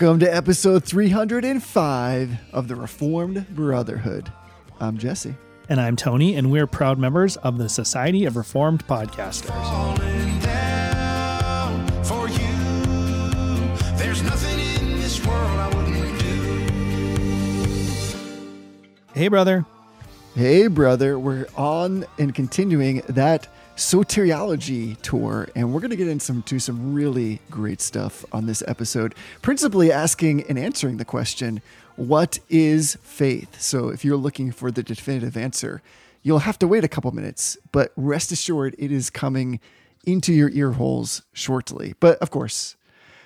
[0.00, 4.32] Welcome to episode 305 of the Reformed Brotherhood.
[4.80, 5.34] I'm Jesse.
[5.68, 9.48] And I'm Tony, and we're proud members of the Society of Reformed Podcasters.
[9.48, 12.38] falling down for you.
[13.98, 16.66] There's nothing in this world I wouldn't do.
[19.12, 19.66] Hey, brother.
[20.36, 21.18] Hey, brother.
[21.18, 27.40] We're on and continuing that soteriology tour, and we're going to get into some, really
[27.50, 31.60] great stuff on this episode, principally asking and answering the question
[31.96, 33.60] what is faith?
[33.60, 35.82] So, if you're looking for the definitive answer,
[36.22, 39.58] you'll have to wait a couple minutes, but rest assured it is coming
[40.06, 41.94] into your ear holes shortly.
[41.98, 42.76] But of course,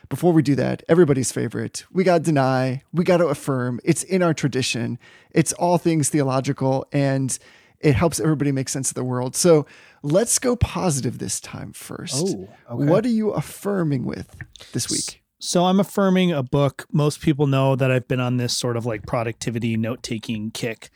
[0.08, 3.80] before we do that, everybody's favorite, we got to deny, we got to affirm.
[3.84, 4.98] It's in our tradition.
[5.30, 7.36] It's all things theological and
[7.80, 9.36] it helps everybody make sense of the world.
[9.36, 9.66] So
[10.02, 12.14] let's go positive this time first.
[12.16, 12.84] Oh, okay.
[12.84, 14.34] What are you affirming with
[14.72, 15.22] this week?
[15.38, 16.86] So I'm affirming a book.
[16.90, 20.88] Most people know that I've been on this sort of like productivity note taking kick.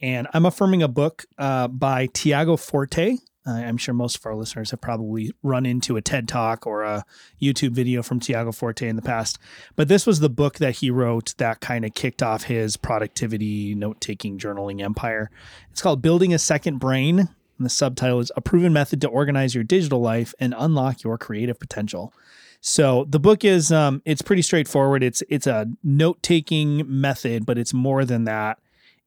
[0.00, 3.18] And I'm affirming a book uh, by Tiago Forte.
[3.44, 7.04] I'm sure most of our listeners have probably run into a TED talk or a
[7.40, 9.38] YouTube video from Tiago Forte in the past.
[9.74, 13.74] But this was the book that he wrote that kind of kicked off his productivity
[13.74, 15.30] note taking journaling empire.
[15.70, 17.18] It's called Building a Second Brain.
[17.18, 21.18] And the subtitle is A Proven Method to Organize Your Digital Life and Unlock Your
[21.18, 22.12] Creative Potential.
[22.60, 25.02] So the book is um, it's pretty straightforward.
[25.02, 28.58] It's it's a note taking method, but it's more than that.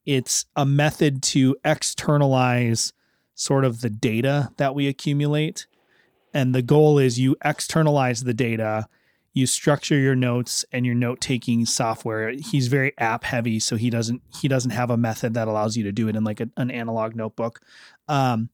[0.04, 2.92] It's a method to externalize
[3.36, 5.68] sort of the data that we accumulate.
[6.34, 8.88] And the goal is you externalize the data,
[9.32, 12.30] you structure your notes and your note taking software.
[12.30, 15.84] He's very app heavy, so he doesn't he doesn't have a method that allows you
[15.84, 17.60] to do it in like a, an analog notebook.
[18.08, 18.48] Um,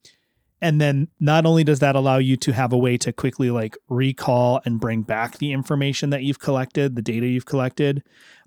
[0.61, 3.77] and then not only does that allow you to have a way to quickly like
[3.89, 8.05] recall and bring back the information that you've collected, the data you've collected,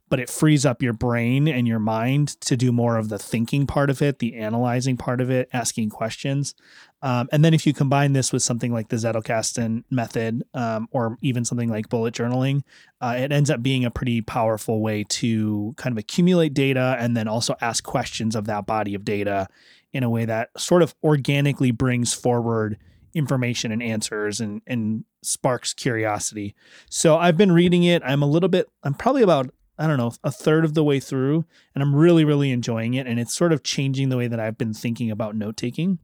[0.08, 3.66] but it frees up your brain and your mind to do more of the thinking
[3.66, 6.54] part of it, the analyzing part of it, asking questions.
[7.02, 11.18] Um, and then if you combine this with something like the Zettelkasten method, um, or
[11.22, 12.62] even something like bullet journaling,
[13.02, 17.18] uh, it ends up being a pretty powerful way to kind of accumulate data and
[17.18, 19.48] then also ask questions of that body of data
[19.94, 22.78] in a way that sort of organically brings forward
[23.16, 26.54] information and answers and and sparks curiosity.
[26.90, 28.04] So I've been reading it.
[28.06, 31.00] I'm a little bit I'm probably about I don't know, a third of the way
[31.00, 34.40] through and I'm really really enjoying it and it's sort of changing the way that
[34.40, 36.00] I've been thinking about note taking.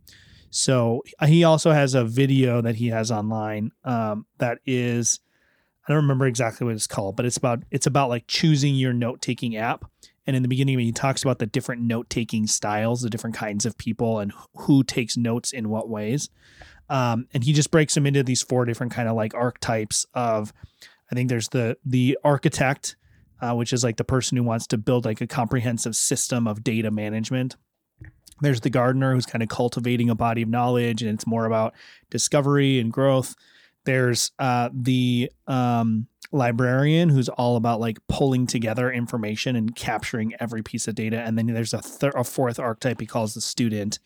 [0.49, 5.21] So he also has a video that he has online um, that is
[5.87, 8.93] I don't remember exactly what it's called, but it's about it's about like choosing your
[8.93, 9.85] note taking app.
[10.27, 13.65] And in the beginning, he talks about the different note taking styles, the different kinds
[13.65, 16.29] of people, and who takes notes in what ways.
[16.89, 20.53] Um, and he just breaks them into these four different kind of like archetypes of.
[21.11, 22.95] I think there's the the architect,
[23.41, 26.63] uh, which is like the person who wants to build like a comprehensive system of
[26.63, 27.55] data management.
[28.41, 31.73] There's the gardener who's kind of cultivating a body of knowledge, and it's more about
[32.09, 33.35] discovery and growth.
[33.85, 40.63] There's uh, the um, librarian who's all about like pulling together information and capturing every
[40.63, 41.21] piece of data.
[41.21, 43.99] And then there's a, thir- a fourth archetype he calls the student,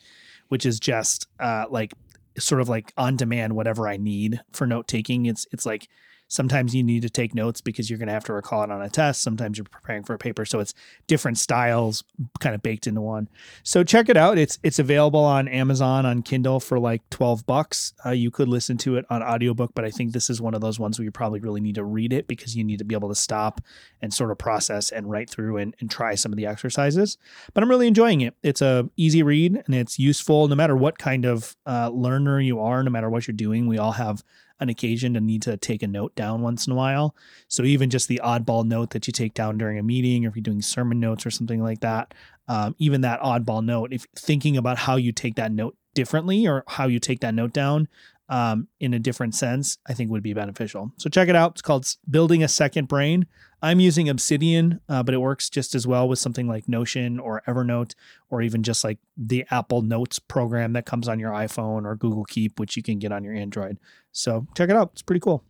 [0.47, 1.93] which is just uh, like
[2.37, 5.25] sort of like on demand whatever I need for note taking.
[5.25, 5.87] It's it's like
[6.35, 8.81] sometimes you need to take notes because you're going to have to recall it on
[8.81, 9.21] a test.
[9.21, 10.73] Sometimes you're preparing for a paper, so it's
[11.07, 12.03] different styles
[12.39, 13.29] kind of baked into one.
[13.63, 14.37] So check it out.
[14.37, 17.93] It's it's available on Amazon on Kindle for like 12 bucks.
[18.05, 20.61] Uh, you could listen to it on audiobook, but I think this is one of
[20.61, 22.95] those ones where you probably really need to read it because you need to be
[22.95, 23.61] able to stop
[24.01, 27.17] and sort of process and write through and, and try some of the exercises.
[27.53, 28.35] But I'm really enjoying it.
[28.43, 32.59] It's a easy read and it's useful no matter what kind of uh, learner you
[32.59, 33.67] are, no matter what you're doing.
[33.67, 34.23] We all have
[34.59, 37.15] an occasion to need to take a note down once in a while.
[37.47, 40.35] So even just the oddball note that you take down during a meeting, or if
[40.35, 42.13] you're doing sermon notes or something like that,
[42.47, 46.63] um, even that oddball note, if thinking about how you take that note differently or
[46.67, 47.87] how you take that note down
[48.29, 50.91] um, in a different sense, I think would be beneficial.
[50.97, 51.51] So check it out.
[51.51, 53.25] It's called Building a Second Brain.
[53.61, 57.41] I'm using Obsidian, uh, but it works just as well with something like Notion or
[57.47, 57.93] Evernote,
[58.29, 62.25] or even just like the Apple Notes program that comes on your iPhone or Google
[62.25, 63.79] Keep, which you can get on your Android.
[64.11, 64.91] So check it out.
[64.93, 65.43] It's pretty cool.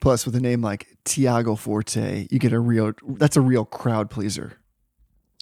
[0.00, 4.10] Plus, with a name like Tiago Forte, you get a real, that's a real crowd
[4.10, 4.58] pleaser.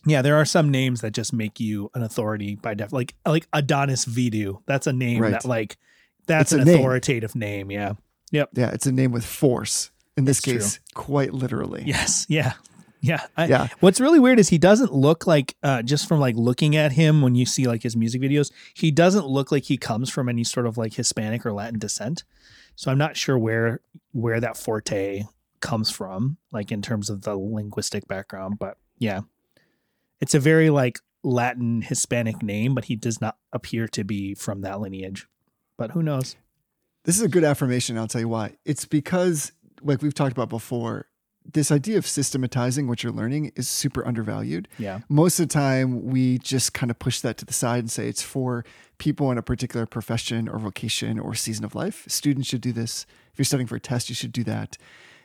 [0.06, 3.46] Yeah, there are some names that just make you an authority by def, like like
[3.52, 4.62] Adonis Vidu.
[4.66, 5.32] That's a name Right.
[5.32, 5.76] that like
[6.28, 7.70] that's an authoritative name.
[7.70, 7.94] Yeah.
[8.30, 8.50] Yep.
[8.54, 9.90] Yeah, it's a name with force.
[10.16, 10.54] In this It's true.
[10.54, 11.84] case, quite literally.
[11.86, 12.26] Yes.
[12.28, 12.54] Yeah.
[13.00, 13.24] Yeah.
[13.36, 13.68] I, Yeah.
[13.80, 17.22] What's really weird is he doesn't look like uh, just from like looking at him
[17.22, 20.42] when you see like his music videos, he doesn't look like he comes from any
[20.44, 22.24] sort of like Hispanic or Latin descent.
[22.74, 23.80] So I'm not sure where
[24.12, 25.22] where that forte
[25.60, 28.58] comes from, like in terms of the linguistic background.
[28.58, 29.20] But yeah,
[30.20, 34.62] it's a very like Latin Hispanic name, but he does not appear to be from
[34.62, 35.26] that lineage.
[35.78, 36.36] But who knows?
[37.04, 37.96] This is a good affirmation.
[37.96, 38.56] I'll tell you why.
[38.66, 41.06] It's because, like we've talked about before,
[41.50, 44.68] this idea of systematizing what you're learning is super undervalued.
[44.78, 45.00] Yeah.
[45.08, 48.08] Most of the time, we just kind of push that to the side and say
[48.08, 48.64] it's for
[48.98, 52.04] people in a particular profession or vocation or season of life.
[52.08, 53.06] Students should do this.
[53.32, 54.76] If you're studying for a test, you should do that.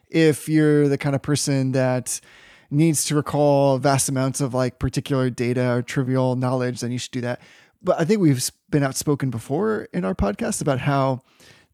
[0.09, 2.21] If you're the kind of person that
[2.69, 7.11] needs to recall vast amounts of like particular data or trivial knowledge, then you should
[7.11, 7.41] do that.
[7.83, 11.21] But I think we've been outspoken before in our podcast about how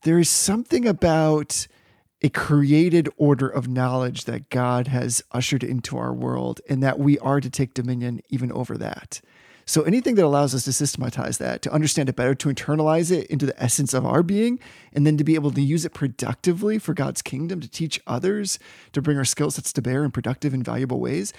[0.04, 1.68] there is something about
[2.22, 7.18] a created order of knowledge that God has ushered into our world and that we
[7.20, 9.22] are to take dominion even over that.
[9.66, 13.28] So anything that allows us to systematize that, to understand it better, to internalize it
[13.28, 14.60] into the essence of our being,
[14.92, 18.58] and then to be able to use it productively for God's kingdom, to teach others,
[18.94, 21.34] to bring our skill sets to bear in productive and valuable ways,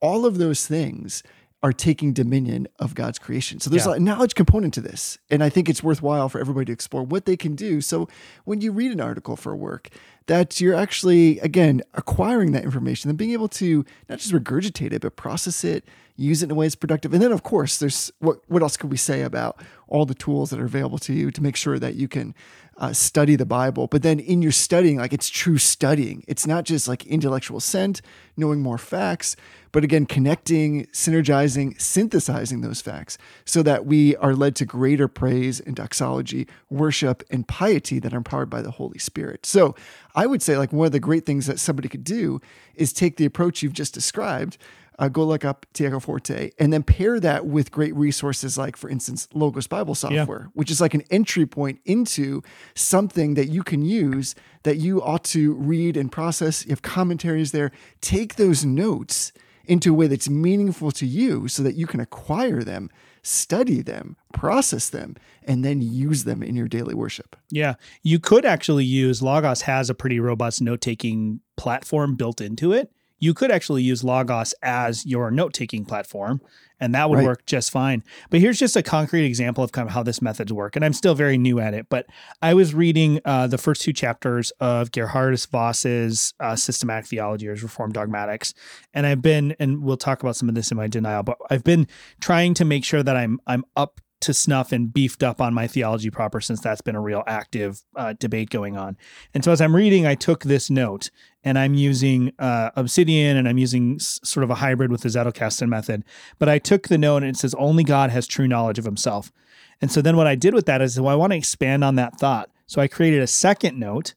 [0.00, 1.22] all of those things
[1.62, 3.60] are taking dominion of God's creation.
[3.60, 3.94] So there's Yeah.
[3.96, 5.18] a knowledge component to this.
[5.30, 7.80] And I think it's worthwhile for everybody to explore what they can do.
[7.82, 8.08] So
[8.44, 9.90] when you read an article for work,
[10.26, 15.02] that you're actually, again, acquiring that information and being able to not just regurgitate it,
[15.02, 15.84] but process it,
[16.16, 17.12] use it in a way that's productive.
[17.12, 20.50] And then, of course, there's what, what else could we say about all the tools
[20.50, 22.34] that are available to you to make sure that you can
[22.80, 23.86] uh, study the Bible?
[23.86, 26.24] But then in your studying, like it's true studying.
[26.26, 28.02] It's not just like intellectual assent,
[28.36, 29.36] knowing more facts,
[29.72, 35.60] but again, connecting, synergizing, synthesizing those facts so that we are led to greater praise
[35.60, 39.46] and doxology, worship, and piety that are empowered by the Holy Spirit.
[39.46, 39.76] So
[40.16, 42.40] I would say, like, one of the great things that somebody could do
[42.74, 44.58] is take the approach you've just described.
[44.98, 48.90] Uh, go look up Tiago Forte and then pair that with great resources like, for
[48.90, 52.42] instance, Logos Bible software, which is like an entry point into
[52.74, 54.34] something that you can use
[54.64, 56.64] that you ought to read and process.
[56.66, 57.72] You have commentaries there.
[58.02, 59.32] Take those notes
[59.64, 62.90] into a way that's meaningful to you so that you can acquire them,
[63.22, 67.36] study them, process them, and then use them in your daily worship.
[67.50, 67.74] Yeah.
[68.02, 72.90] You could actually use Logos has a pretty robust note taking platform built into it.
[73.20, 76.40] You could actually use Logos as your note taking platform,
[76.80, 77.26] and that would Right.
[77.26, 78.02] work just fine.
[78.30, 80.74] But here's just a concrete example of kind of how this methods work.
[80.74, 82.06] And I'm still very new at it, but
[82.40, 87.52] I was reading uh, the first two chapters of Geerhardus Vos's uh, Systematic Theology or
[87.54, 88.54] Reformed Dogmatics.
[88.94, 91.64] And I've been, and we'll talk about some of this in my denial, but I've
[91.64, 91.86] been
[92.20, 95.66] trying to make sure that I'm I'm up to snuff and beefed up on my
[95.66, 98.98] theology proper since that's been a real active uh, debate going on.
[99.32, 101.10] And so as I'm reading, I took this note
[101.44, 105.08] and I'm using uh, Obsidian and I'm using s- sort of a hybrid with the
[105.08, 106.04] Zettelkasten method.
[106.38, 109.32] But I took the note and it says, only God has true knowledge of himself.
[109.80, 111.94] And so then what I did with that is, well, I want to expand on
[111.96, 112.50] that thought.
[112.66, 114.14] So I created a second note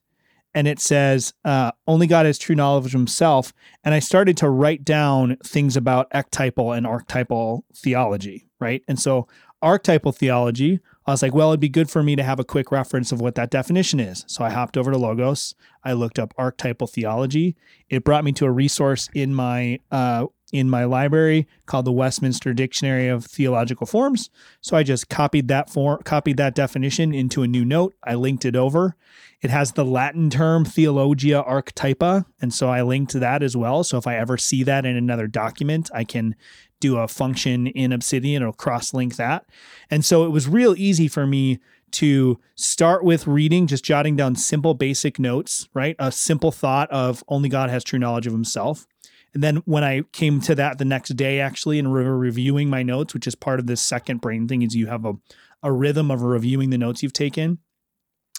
[0.53, 3.53] and it says, uh, only God has true knowledge of himself.
[3.83, 8.83] And I started to write down things about ectypal and archetypal theology, right?
[8.87, 9.27] And so
[9.61, 12.71] archetypal theology, I was like, well, it'd be good for me to have a quick
[12.71, 14.23] reference of what that definition is.
[14.27, 15.53] So I hopped over to Logos.
[15.83, 17.55] I looked up archetypal theology.
[17.89, 22.53] It brought me to a resource in my uh, in my library called the Westminster
[22.53, 24.29] Dictionary of Theological Forms.
[24.61, 27.95] So I just copied that form, copied that definition into a new note.
[28.03, 28.95] I linked it over.
[29.41, 33.83] It has the Latin term theologia archetypa, and so I linked that as well.
[33.83, 36.35] So if I ever see that in another document, I can
[36.83, 38.43] do a function in Obsidian.
[38.43, 39.45] It'll cross link that.
[39.89, 41.59] And so it was real easy for me
[41.91, 45.95] to start with reading, just jotting down simple, basic notes, right?
[45.97, 48.85] A simple thought of only God has true knowledge of himself.
[49.33, 52.83] And then when I came to that the next day, actually, and re- reviewing my
[52.83, 55.13] notes, which is part of this second brain thing, is you have a,
[55.61, 57.59] a rhythm of reviewing the notes you've taken.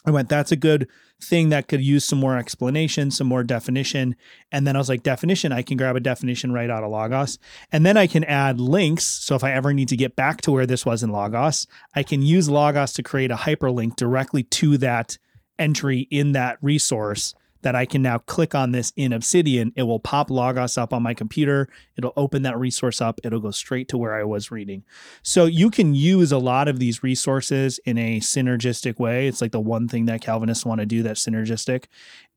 [0.07, 0.89] I went, that's a good
[1.23, 4.17] thing that could use some more explanation, some more definition.
[4.53, 7.39] And then I was like, definition, I can grab a definition right out of Logos.
[7.73, 9.05] And then I can add links.
[9.05, 12.03] So if I ever need to get back to where this was in Logos, I
[12.03, 15.17] can use Logos to create a hyperlink directly to that
[15.59, 17.35] entry in that resource
[17.65, 19.73] that I can now click on this in Obsidian.
[19.75, 21.69] It will pop Logos up on my computer.
[21.97, 23.21] It'll open that resource up.
[23.25, 24.85] It'll go straight to where I was reading.
[25.23, 29.27] So you can use a lot of these resources in a synergistic way.
[29.27, 31.87] It's like the one thing that Calvinists want to do that's synergistic.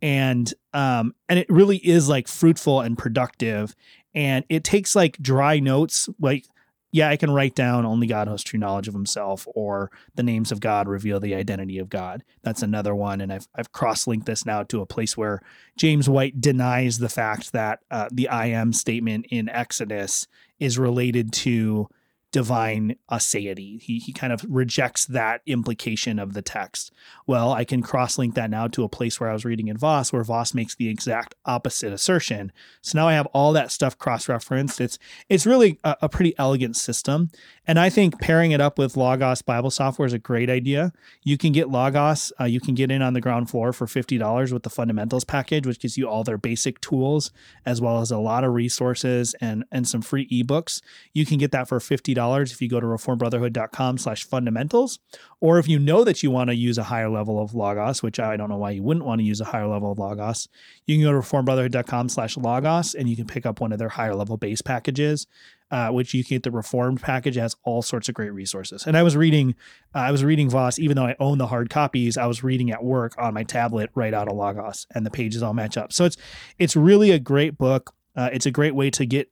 [0.01, 3.75] And um and it really is like fruitful and productive.
[4.15, 6.45] And it takes like dry notes, like
[6.91, 10.51] yeah, I can write down only God has true knowledge of himself or the names
[10.51, 12.23] of God reveal the identity of God.
[12.43, 13.19] That's another one.
[13.19, 15.41] And I've, I've cross linked this now to a place where
[15.75, 20.27] James White denies the fact that uh, the I am statement in Exodus
[20.59, 21.89] is related to
[22.37, 23.81] divine aseity.
[23.81, 26.91] He, he kind of rejects that implication of the text.
[27.25, 29.77] Well, I can cross link that now to a place where I was reading in
[29.77, 32.51] Vos, where Vos makes the exact opposite assertion.
[32.83, 34.79] So now I have all that stuff cross referenced.
[34.79, 37.31] It's it's really a, a pretty elegant system.
[37.67, 40.93] And I think pairing it up with Logos Bible software is a great idea.
[41.23, 44.53] You can get Logos, uh, you can get in on the ground floor for $50
[44.53, 47.31] with the fundamentals package, which gives you all their basic tools
[47.65, 50.81] as well as a lot of resources and, and some free ebooks.
[51.11, 54.99] You can get that for $50 if you go to reformedbrotherhood.com slash fundamentals.
[55.41, 58.19] Or if you know that you want to use a higher level of Logos, which
[58.19, 60.47] I don't know why you wouldn't want to use a higher level of Logos,
[60.85, 63.89] you can go to reformedbrotherhood.com slash Logos and you can pick up one of their
[63.89, 65.27] higher level base packages
[65.71, 68.85] uh, which you can get the reformed package it has all sorts of great resources.
[68.85, 69.55] And i was reading
[69.95, 72.71] uh, i was reading vos even though i own the hard copies i was reading
[72.71, 75.93] at work on my tablet right out of logos and the pages all match up.
[75.93, 76.17] So it's
[76.57, 77.93] it's really a great book.
[78.15, 79.29] Uh, it's a great way to get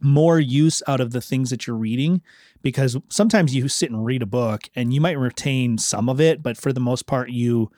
[0.00, 2.20] more use out of the things that you're reading
[2.62, 6.42] because sometimes you sit and read a book and you might retain some of it
[6.42, 7.70] but for the most part you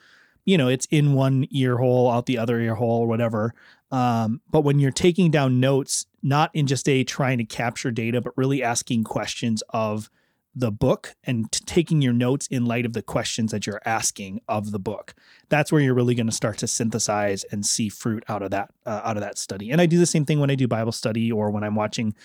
[0.43, 3.53] you know it's in one ear hole out the other ear hole or whatever.
[3.91, 8.21] Um, but when you're taking down notes not in just a trying to capture data
[8.21, 10.09] but really asking questions of
[10.55, 14.41] the book and t- taking your notes in light of the questions that you're asking
[14.47, 15.13] of the book.
[15.47, 18.71] That's where you're really going to start to synthesize and see fruit out of that
[18.85, 19.69] uh, out of that study.
[19.71, 22.15] And i do the same thing when i do bible study or when i'm watching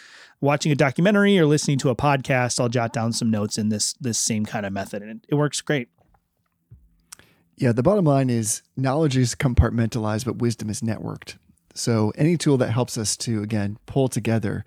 [0.40, 3.92] watching a documentary or listening to a podcast i'll jot down some notes in this
[3.94, 5.88] this same kind of method and it, it works great.
[7.56, 11.36] Yeah, the bottom line is knowledge is compartmentalized, but wisdom is networked.
[11.74, 14.64] So any tool that helps us to, again, pull together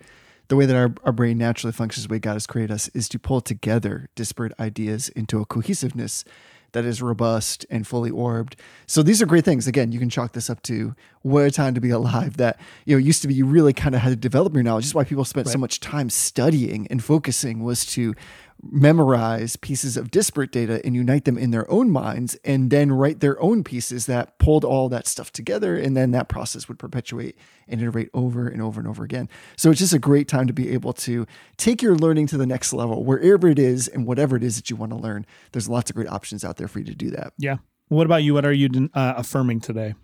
[0.48, 3.08] the way that our, our brain naturally functions, the way God has created us, is
[3.10, 6.24] to pull together disparate ideas into a cohesiveness
[6.72, 8.56] that is robust and fully orbed.
[8.86, 9.66] So these are great things.
[9.66, 12.36] Again, you can chalk this up to what a time to be alive.
[12.36, 14.84] That you know used to be you really kind of had to develop your knowledge.
[14.84, 18.14] This is why people spent so much time studying and focusing was to
[18.62, 23.20] memorize pieces of disparate data and unite them in their own minds and then write
[23.20, 27.36] their own pieces that pulled all that stuff together and then that process would perpetuate
[27.68, 29.28] and iterate over and over and over again.
[29.56, 32.46] So it's just a great time to be able to take your learning to the
[32.46, 35.24] next level wherever it is and whatever it is that you want to learn.
[35.52, 37.32] There's lots of great options out there for you to do that.
[37.38, 37.58] Yeah.
[37.88, 38.34] What about you?
[38.34, 39.94] What are you uh, affirming today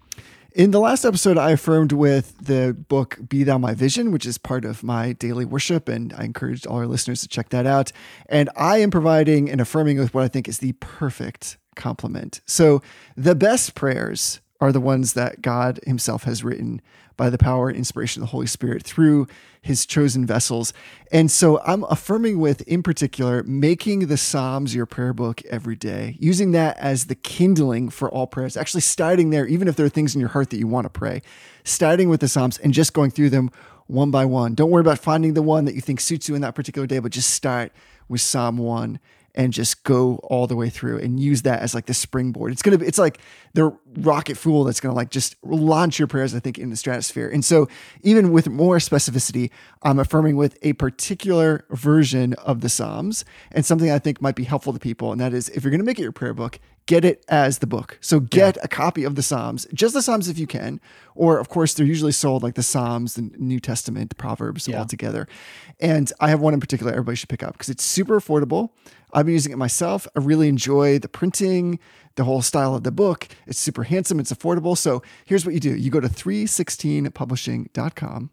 [0.54, 4.38] in the last episode, I affirmed with the book Be Thou My Vision, which is
[4.38, 7.90] part of my daily worship, and I encouraged all our listeners to check that out.
[8.28, 12.40] And I am providing and affirming with what I think is the perfect complement.
[12.46, 12.82] So,
[13.16, 16.80] the best prayers are the ones that God Himself has written
[17.16, 19.26] by the power and inspiration of the Holy Spirit through
[19.60, 20.72] His chosen vessels.
[21.12, 26.16] And so, I'm affirming with, in particular, making the Psalms your prayer book every day,
[26.18, 29.90] using that as the kindling for all prayers, actually starting there, even if there are
[29.90, 31.22] things in your heart that you want to pray,
[31.64, 33.50] starting with the Psalms and just going through them
[33.86, 34.54] one by one.
[34.54, 36.98] Don't worry about finding the one that you think suits you in that particular day,
[36.98, 37.72] but just start
[38.08, 38.98] with Psalm 1
[39.34, 42.52] and just go all the way through and use that as like the springboard.
[42.52, 43.18] It's to be it's like
[43.52, 47.28] the rocket fuel that's to like just launch your prayers I think in the stratosphere.
[47.28, 47.68] And so
[48.02, 49.50] even with more specificity,
[49.82, 54.44] I'm affirming with a particular version of the Psalms and something I think might be
[54.44, 57.04] helpful to people and that is if you're to make it your prayer book, get
[57.04, 57.98] it as the book.
[58.00, 60.80] So get a copy of the Psalms, just the Psalms if you can,
[61.14, 64.80] or of course they're usually sold like the Psalms, the New Testament, the Proverbs Yeah.
[64.80, 65.26] all together.
[65.80, 68.70] And I have one in particular everybody should pick up because it's super affordable.
[69.12, 70.06] I've been using it myself.
[70.16, 71.78] I really enjoy the printing,
[72.16, 73.28] the whole style of the book.
[73.46, 74.76] It's super handsome, it's affordable.
[74.76, 75.74] So here's what you do.
[75.74, 78.30] You go to 316publishing.com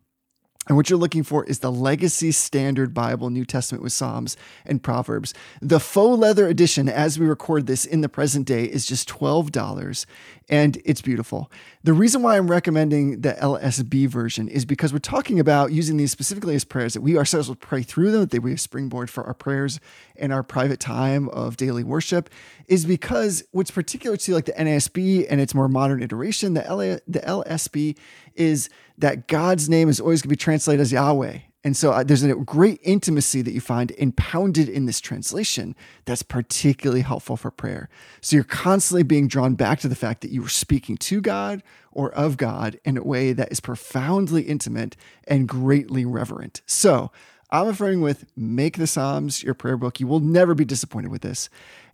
[0.68, 4.82] and what you're looking for is the Legacy Standard Bible, New Testament with Psalms and
[4.82, 5.34] Proverbs.
[5.60, 10.06] The faux leather edition, as we record this in the present day, is just $12
[10.52, 11.50] and it's beautiful.
[11.84, 16.12] The reason why I'm recommending the LSB version is because we're talking about using these
[16.12, 19.10] specifically as prayers that we ourselves will pray through them, that they be a springboard
[19.10, 19.80] for our prayers
[20.18, 22.30] and our private time of daily worship,
[22.68, 27.00] is because what's particular to like the NASB and its more modern iteration, the, LA,
[27.08, 27.98] the LSB,
[28.36, 31.40] is that God's name is always going to be translated as Yahweh.
[31.64, 36.24] And so uh, there's a great intimacy that you find impounded in this translation that's
[36.24, 37.88] particularly helpful for prayer.
[38.20, 41.62] So you're constantly being drawn back to the fact that you are speaking to God
[41.92, 44.98] or of God in a way that is profoundly intimate
[45.28, 46.62] and greatly reverent.
[46.66, 47.12] So
[47.52, 50.00] I'm affirming with make the Psalms your prayer book.
[50.00, 51.50] You will never be disappointed with this.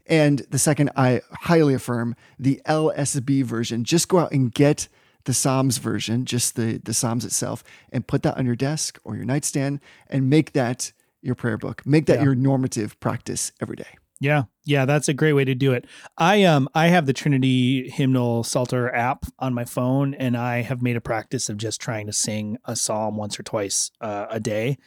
[0.05, 3.83] And the second, I highly affirm the LSB version.
[3.83, 4.87] Just go out and get
[5.27, 9.15] the Psalms version, just the, the Psalms itself, and put that on your desk or
[9.15, 9.79] your nightstand
[10.09, 10.91] and make that
[11.21, 11.85] your prayer book.
[11.85, 12.23] Make that Yeah.
[12.23, 13.97] your normative practice every day.
[14.19, 15.85] Yeah, yeah, that's a great way to do it.
[16.17, 20.81] I um I have the Trinity Hymnal Psalter app on my phone, and I have
[20.81, 24.39] made a practice of just trying to sing a psalm once or twice uh, a
[24.39, 24.77] day.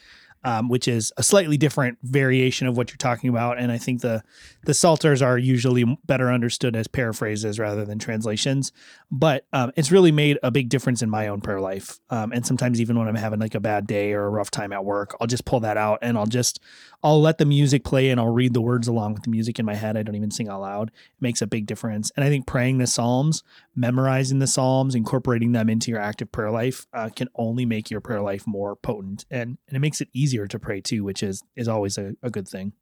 [0.45, 3.59] Um, which is a slightly different variation of what you're talking about.
[3.59, 4.23] And I think the
[4.65, 8.73] the psalters are usually better understood as paraphrases rather than translations.
[9.11, 11.99] But um, it's really made a big difference in my own prayer life.
[12.11, 14.73] Um, and sometimes even when I'm having like a bad day or a rough time
[14.73, 16.61] at work, I'll just pull that out and I'll just
[17.03, 19.67] I'll let the music play and I'll read the words along with the music in
[19.67, 19.97] my head.
[19.97, 20.89] I don't even sing out loud.
[20.89, 22.11] It makes a big difference.
[22.17, 23.43] And I think praying the Psalms,
[23.75, 28.01] memorizing the Psalms, incorporating them into your active prayer life uh, can only make your
[28.01, 31.43] prayer life more potent and, and it makes it easier to pray too, which is
[31.57, 32.73] is always a, a good thing.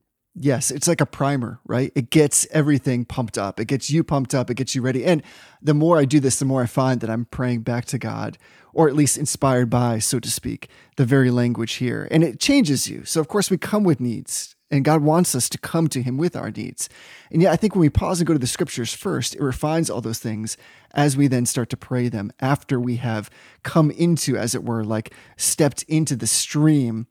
[0.41, 1.91] Yes, it's like a primer, right?
[1.97, 3.59] It gets everything pumped up.
[3.59, 4.51] It gets you pumped up.
[4.51, 5.05] It gets you ready.
[5.05, 5.23] And
[5.61, 8.39] the more I do this, the more I find that I'm praying back to God,
[8.79, 12.07] or at least inspired by, so to speak, the very language here.
[12.13, 13.05] And it changes you.
[13.05, 16.17] So, of course, we come with needs, and God wants us to come to Him
[16.17, 16.89] with our needs.
[17.33, 19.91] And yet, I think when we pause and go to the scriptures first, it refines
[19.91, 20.57] all those things
[20.95, 23.31] as we then start to pray them after we have
[23.65, 27.09] come into, as it were, like stepped into the stream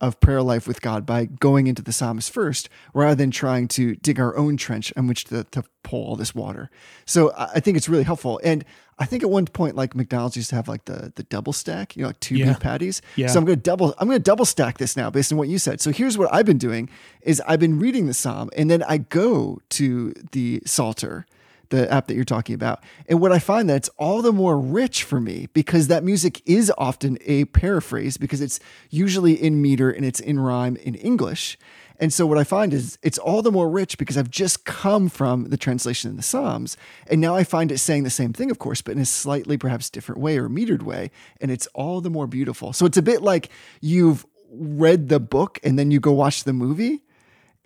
[0.00, 3.94] of prayer life with God by going into the psalmist first, rather than trying to
[3.96, 6.70] dig our own trench in which to, to pull all this water.
[7.04, 8.40] So I think it's really helpful.
[8.42, 8.64] And
[8.98, 11.96] I think at one point, like McDonald's used to have like the the double stack,
[11.96, 12.46] you know, like two Yeah.
[12.48, 13.00] beef patties.
[13.16, 13.28] Yeah.
[13.28, 15.80] So I'm gonna double I'm gonna double stack this now based on what you said.
[15.80, 16.88] So here's what I've been doing
[17.22, 21.24] is I've been reading the psalm and then I go to the Psalter
[21.70, 22.82] the app that you're talking about.
[23.08, 26.42] And what I find that it's all the more rich for me because that music
[26.46, 28.60] is often a paraphrase because it's
[28.90, 31.58] usually in meter and it's in rhyme in English.
[32.00, 35.10] And so what I find is it's all the more rich because I've just come
[35.10, 36.78] from the translation in the Psalms.
[37.08, 39.58] And now I find it saying the same thing, of course, but in a slightly
[39.58, 41.10] perhaps different way or metered way.
[41.42, 42.72] And it's all the more beautiful.
[42.72, 43.50] So it's a bit like
[43.82, 47.02] you've read the book and then you go watch the movie.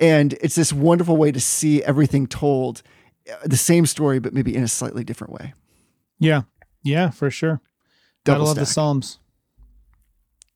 [0.00, 2.82] And it's this wonderful way to see everything told
[3.44, 5.54] the same story, but maybe in a slightly different way.
[6.18, 6.42] Yeah.
[6.82, 7.60] Yeah, for sure.
[8.24, 8.74] Double love the stack.
[8.74, 9.18] Psalms.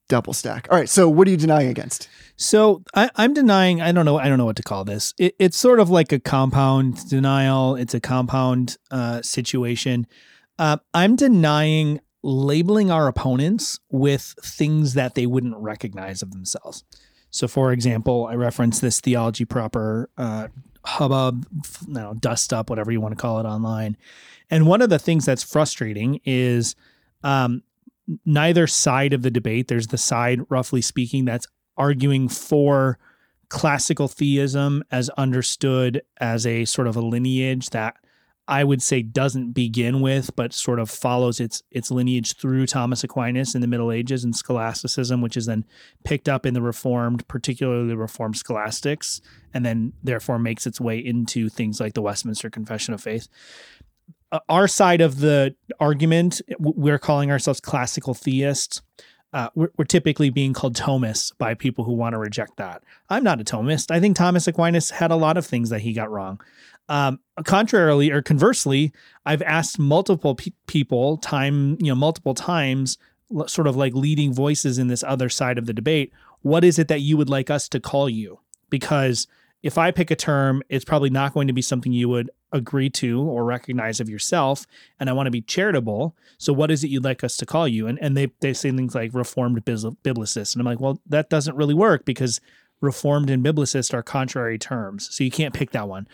[0.08, 0.68] Double stack.
[0.70, 0.88] All right.
[0.88, 2.08] So what are you denying against?
[2.36, 3.82] So I, I'm denying.
[3.82, 4.18] I don't know.
[4.18, 5.12] I don't know what to call this.
[5.18, 7.76] It, it's sort of like a compound denial.
[7.76, 10.06] It's a compound uh, situation.
[10.58, 16.84] Uh, I'm denying labeling our opponents with things that they wouldn't recognize of themselves.
[17.30, 20.48] So, for example, I reference this theology proper uh,
[20.84, 21.46] hubbub,
[21.86, 23.96] you know, dust up, whatever you want to call it online.
[24.50, 26.74] And one of the things that's frustrating is
[27.22, 27.62] um,
[28.24, 29.68] neither side of the debate.
[29.68, 32.98] There's the side, roughly speaking, that's arguing for
[33.48, 37.96] classical theism as understood as a sort of a lineage that
[38.48, 43.04] I would say doesn't begin with, but sort of follows its its lineage through Thomas
[43.04, 45.66] Aquinas in the Middle Ages and scholasticism, which is then
[46.02, 49.20] picked up in the Reformed, particularly the Reformed scholastics,
[49.52, 53.28] and then therefore makes its way into things like the Westminster Confession of Faith.
[54.32, 58.80] Uh, our side of the argument, we're calling ourselves classical theists.
[59.34, 62.82] Uh, we're, we're typically being called Thomists by people who want to reject that.
[63.10, 63.90] I'm not a Thomist.
[63.90, 66.40] I think Thomas Aquinas had a lot of things that he got wrong.
[66.88, 68.92] Um, contrarily or conversely,
[69.26, 72.98] I've asked multiple pe- people, time you know, multiple times,
[73.46, 76.12] sort of like leading voices in this other side of the debate.
[76.42, 78.40] What is it that you would like us to call you?
[78.70, 79.26] Because
[79.62, 82.88] if I pick a term, it's probably not going to be something you would agree
[82.88, 84.66] to or recognize of yourself.
[84.98, 86.16] And I want to be charitable.
[86.38, 87.86] So what is it you'd like us to call you?
[87.86, 90.54] And and they they say things like reformed biblicist.
[90.54, 92.40] And I'm like, well, that doesn't really work because
[92.80, 95.08] reformed and biblicist are contrary terms.
[95.14, 96.06] So you can't pick that one.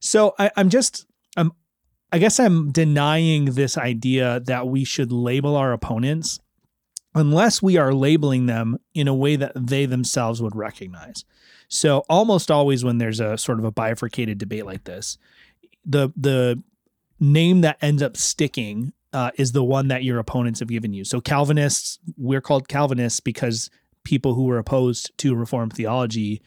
[0.00, 1.06] So I, I'm just
[1.36, 1.52] I'm
[2.12, 6.38] I guess I'm denying this idea that we should label our opponents
[7.14, 11.24] unless we are labeling them in a way that they themselves would recognize.
[11.68, 15.18] So almost always when there's a sort of a bifurcated debate like this,
[15.84, 16.62] the the
[17.18, 21.04] name that ends up sticking uh, is the one that your opponents have given you.
[21.04, 23.70] So Calvinists, we're called Calvinists because
[24.04, 26.42] people who were opposed to Reformed theology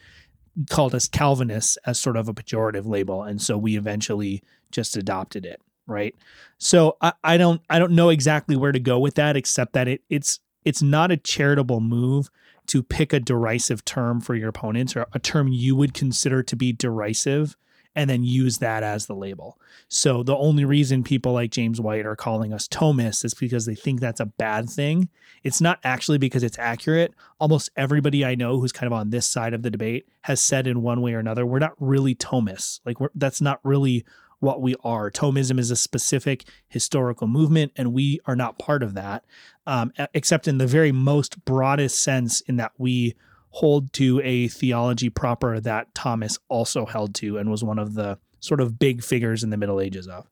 [0.68, 5.44] called us Calvinists as sort of a pejorative label, and so we eventually just adopted
[5.44, 6.14] it, right?
[6.58, 9.88] So I, I don't I don't know exactly where to go with that, except that
[9.88, 12.30] it it's it's not a charitable move
[12.66, 16.54] to pick a derisive term for your opponents or a term you would consider to
[16.54, 17.56] be derisive
[17.94, 19.58] and then use that as the label.
[19.88, 23.74] So the only reason people like James White are calling us Thomists is because they
[23.74, 25.08] think that's a bad thing.
[25.42, 27.14] It's not actually because it's accurate.
[27.38, 30.66] Almost everybody I know who's kind of on this side of the debate has said
[30.66, 32.80] in one way or another, we're not really Thomists.
[32.84, 34.04] Like that's not really
[34.40, 35.10] what we are.
[35.10, 39.24] Thomism is a specific historical movement, and we are not part of that,
[39.66, 43.14] um, except in the very most broadest sense, in that we
[43.50, 48.18] hold to a theology proper that Thomas also held to and was one of the
[48.38, 50.30] sort of big figures in the Middle Ages of.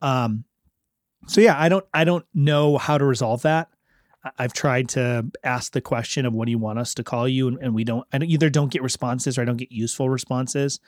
[0.00, 0.44] Um,
[1.26, 3.68] so yeah, I don't I don't know how to resolve that.
[4.38, 7.48] I've tried to ask the question of what do you want us to call you,
[7.48, 8.06] and, and we don't.
[8.12, 10.80] I either don't get responses or I don't get useful responses,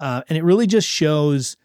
[0.00, 1.56] uh, and it really just shows.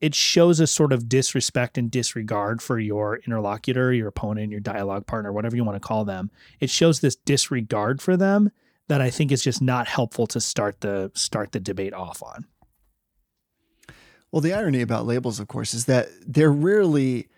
[0.00, 5.06] It shows a sort of disrespect and disregard for your interlocutor, your opponent, your dialogue
[5.06, 6.30] partner, whatever you want to call them.
[6.60, 8.50] It shows this disregard for them
[8.88, 12.46] that I think is just not helpful to start the start the debate off on.
[14.30, 17.28] Well, the irony about labels, of course, is that they're rarely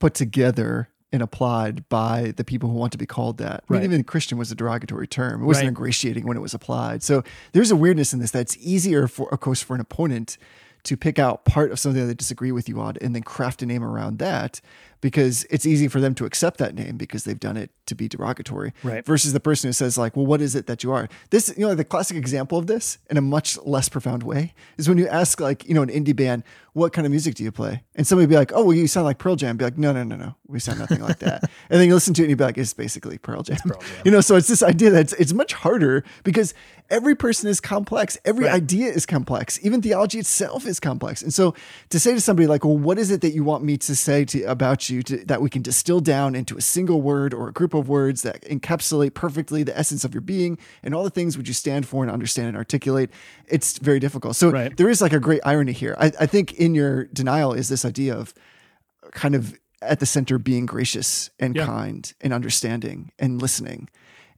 [0.00, 3.62] put together and applied by the people who want to be called that.
[3.70, 5.42] I mean, even Christian was a derogatory term.
[5.42, 5.68] It wasn't Right.
[5.68, 7.04] ingratiating when it was applied.
[7.04, 10.36] So there's a weirdness in this that's easier for, of course, for an opponent
[10.82, 13.62] to pick out part of something that they disagree with you on and then craft
[13.62, 14.60] a name around that
[15.04, 18.08] because it's easy for them to accept that name because they've done it to be
[18.08, 19.04] derogatory Right.
[19.04, 21.10] versus the person who says like well what is it that you are?
[21.28, 24.88] This you know the classic example of this in a much less profound way is
[24.88, 27.52] when you ask like you know an indie band what kind of music do you
[27.52, 27.84] play?
[27.94, 29.58] And somebody be like oh well you sound like pearl jam.
[29.58, 30.34] Be like no no no no.
[30.48, 31.42] We sound nothing like that.
[31.70, 33.80] And then you listen to it and you'd be like it's basically pearl jam, Pearl
[33.80, 34.02] Jam.
[34.06, 36.54] you know so it's this idea that it's, it's much harder because
[36.90, 38.16] every person is complex.
[38.24, 38.54] Every Right.
[38.54, 39.58] idea is complex.
[39.62, 41.22] Even theology itself is complex.
[41.22, 41.54] And so
[41.90, 44.24] to say to somebody like well what is it that you want me to say
[44.26, 47.52] to about you to, that we can distill down into a single word or a
[47.52, 51.36] group of words that encapsulate perfectly the essence of your being and all the things
[51.36, 53.10] which you stand for and understand and articulate
[53.46, 54.76] it's very difficult so Right.
[54.76, 57.84] there is like a great irony here I, I think in your denial is this
[57.84, 58.32] idea of
[59.12, 61.66] kind of at the center being gracious and Yeah.
[61.66, 63.88] kind and understanding and listening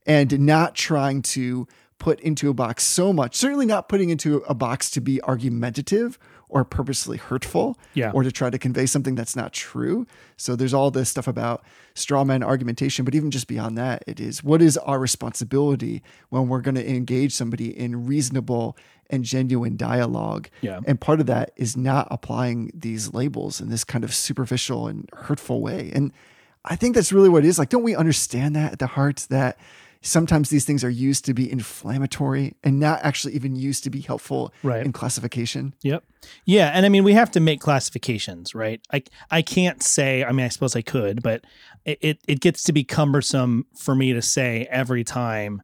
[0.05, 1.67] and not trying to
[1.99, 6.19] put into a box so much certainly not putting into a box to be argumentative
[6.49, 8.11] or purposely hurtful Yeah.
[8.13, 10.07] or to try to convey something that's not true
[10.37, 14.19] so there's all this stuff about straw man argumentation but even just beyond that it
[14.19, 18.77] is what is our responsibility when we're going to engage somebody in reasonable
[19.09, 20.79] and genuine dialogue Yeah.
[20.85, 25.09] and part of that is not applying these labels in this kind of superficial and
[25.13, 25.91] hurtful way.
[25.95, 26.11] And
[26.65, 27.57] I think that's really what it is.
[27.57, 29.57] Like, don't we understand that at the heart that
[30.01, 34.01] sometimes these things are used to be inflammatory and not actually even used to be
[34.01, 34.85] helpful Right.
[34.85, 35.73] in classification?
[35.83, 36.03] Yep.
[36.45, 38.81] Yeah, and I mean we have to make classifications, right?
[38.91, 40.23] I I can't say.
[40.23, 41.43] I mean, I suppose I could, but
[41.85, 45.61] it it, it gets to be cumbersome for me to say every time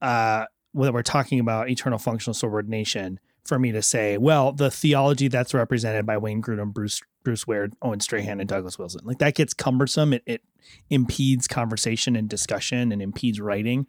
[0.00, 3.18] uh, when we're talking about eternal functional subordination.
[3.46, 7.68] For me to say, well, the theology that's represented by Wayne Grudem, Bruce Bruce Ware,
[7.82, 10.12] Owen Strachan, and Douglas Wilson, like that gets cumbersome.
[10.12, 10.42] It it
[10.90, 13.86] impedes conversation and discussion and impedes writing.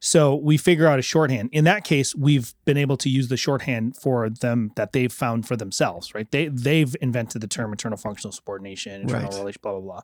[0.00, 1.48] So we figure out a shorthand.
[1.52, 5.46] In that case, we've been able to use the shorthand for them that they've found
[5.48, 6.30] for themselves, right?
[6.30, 9.38] They they've invented the term eternal functional subordination, eternal Right.
[9.38, 10.00] relation, blah blah blah.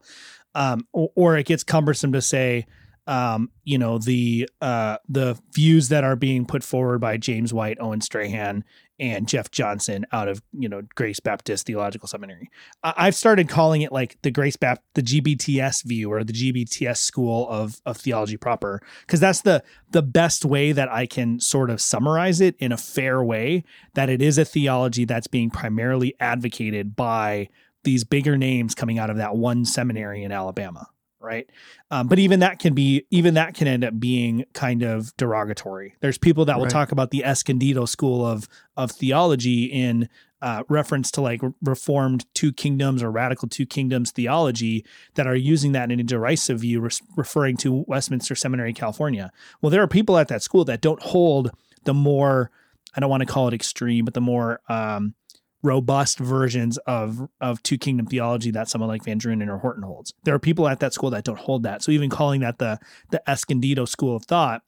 [0.55, 2.67] Um, or, or it gets cumbersome to say,
[3.07, 7.77] um, you know, the uh, the views that are being put forward by James White,
[7.79, 8.65] Owen Strachan,
[9.01, 12.51] and Jeff Johnson out of you know Grace Baptist Theological Seminary.
[12.85, 16.99] I- I've started calling it like the Grace Bap, the GBTS view or the GBTS
[16.99, 21.71] school of of theology proper, because that's the the best way that I can sort
[21.71, 23.65] of summarize it in a fair way.
[23.95, 27.49] That it is a theology that's being primarily advocated by
[27.83, 30.87] these bigger names coming out of that one seminary in Alabama,
[31.21, 31.49] right?
[31.91, 35.95] Um, but even that can be even that can end up being kind of derogatory.
[36.01, 36.73] There's people that will Right.
[36.73, 40.09] talk about the Escondido school of of theology in
[40.43, 45.73] uh, reference to like reformed two kingdoms or radical two kingdoms theology that are using
[45.73, 49.31] that in a derisive view, res- referring to Westminster Seminary, California.
[49.61, 51.51] Well, there are people at that school that don't hold
[51.85, 52.51] the more
[52.97, 55.15] I don't want to call it extreme, but the more um,
[55.63, 60.15] robust versions of of two kingdom theology that someone like Van Drunen or Horton holds.
[60.25, 61.83] There are people at that school that don't hold that.
[61.83, 62.79] So even calling that the
[63.11, 64.63] the Escondido school of thought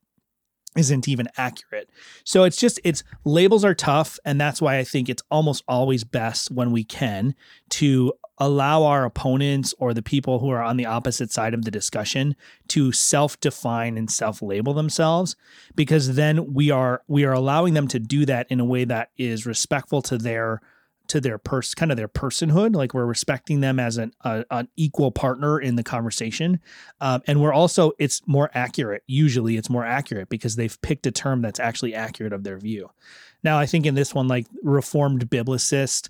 [0.77, 1.91] isn't even accurate.
[2.25, 6.05] So it's just it's labels are tough and that's why I think it's almost always
[6.05, 7.35] best when we can
[7.71, 11.71] to allow our opponents or the people who are on the opposite side of the
[11.71, 12.35] discussion
[12.69, 15.37] to self-define and self-label themselves
[15.75, 19.11] because then we are we are allowing them to do that in a way that
[19.19, 20.61] is respectful to their
[21.09, 25.11] to their pers kind of their personhood like we're respecting them as an an equal
[25.11, 26.61] partner in the conversation.
[27.01, 31.13] Um, and we're also it's more accurate usually it's more accurate because they've picked a
[31.13, 32.91] term that's actually accurate of their view.
[33.43, 36.09] Now i think in this one like reformed biblicist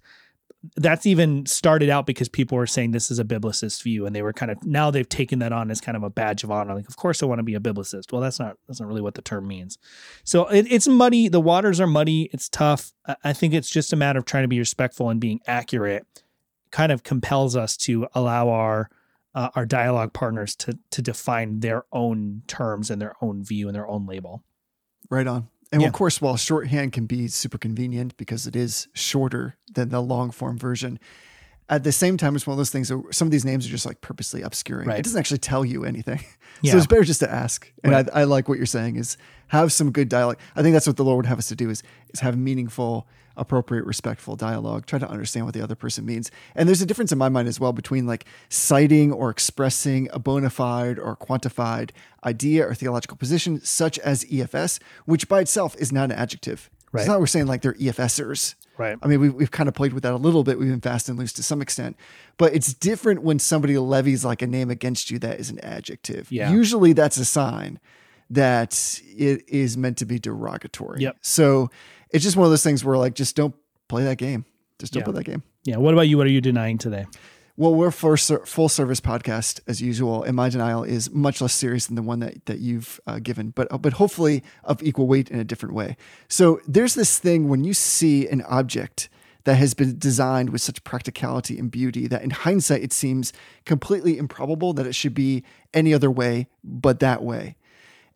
[0.76, 4.22] that's even started out because people were saying this is a biblicist view and they
[4.22, 6.74] were kind of now they've taken that on as kind of a badge of honor
[6.74, 8.12] like of course i want to be a biblicist.
[8.12, 9.78] Well that's not that's not really what the term means.
[10.24, 12.92] So it, it's muddy the waters are muddy it's tough.
[13.24, 16.06] I- think it's just a matter of trying to be respectful and being accurate
[16.70, 18.88] kind of compels us to allow our
[19.34, 23.74] uh, our dialogue partners to to define their own terms and their own view and
[23.74, 24.42] their own label.
[25.10, 25.48] Right on.
[25.72, 25.88] And Yeah.
[25.88, 30.30] of course, while shorthand can be super convenient because it is shorter than the long
[30.30, 30.98] form version,
[31.72, 32.88] at the same time, it's one of those things.
[32.88, 34.86] That some of these names are just like purposely obscuring.
[34.88, 34.98] Right.
[34.98, 36.20] It doesn't actually tell you anything.
[36.60, 36.72] Yeah.
[36.72, 37.72] So it's better just to ask.
[37.82, 38.08] And Right.
[38.12, 39.16] I, I like what you're saying is
[39.48, 40.38] have some good dialogue.
[40.54, 41.82] I think that's what the Lord would have us to do is
[42.12, 44.86] is have meaningful, appropriate, respectful dialogue.
[44.86, 46.30] Try to understand what the other person means.
[46.54, 50.20] And there's a difference in my mind as well between like citing or expressing a
[50.20, 51.90] bona fide or quantified
[52.24, 56.70] idea or theological position, such as EFS, which by itself is not an adjective.
[56.92, 57.00] Right.
[57.02, 58.54] It's not we're saying like they're EFSers.
[58.78, 58.96] Right.
[59.02, 60.58] I mean, we've, we've kind of played with that a little bit.
[60.58, 61.96] We've been fast and loose to some extent,
[62.38, 66.30] but it's different when somebody levies like a name against you that is an adjective.
[66.30, 66.50] Yeah.
[66.50, 67.80] Usually that's a sign
[68.30, 71.00] that it is meant to be derogatory.
[71.02, 71.16] Yep.
[71.20, 71.70] So
[72.10, 73.54] it's just one of those things where like, just don't
[73.88, 74.44] play that game.
[74.78, 75.04] Just don't Yeah.
[75.04, 75.42] play that game.
[75.64, 75.76] Yeah.
[75.76, 76.16] What about you?
[76.18, 77.06] What are you denying today?
[77.54, 81.86] Well, we're for full service podcast as usual, and my denial is much less serious
[81.86, 85.38] than the one that that you've uh, given, but but hopefully of equal weight in
[85.38, 85.98] a different way.
[86.28, 89.10] So there's this thing when you see an object
[89.44, 93.34] that has been designed with such practicality and beauty that in hindsight it seems
[93.66, 97.56] completely improbable that it should be any other way but that way.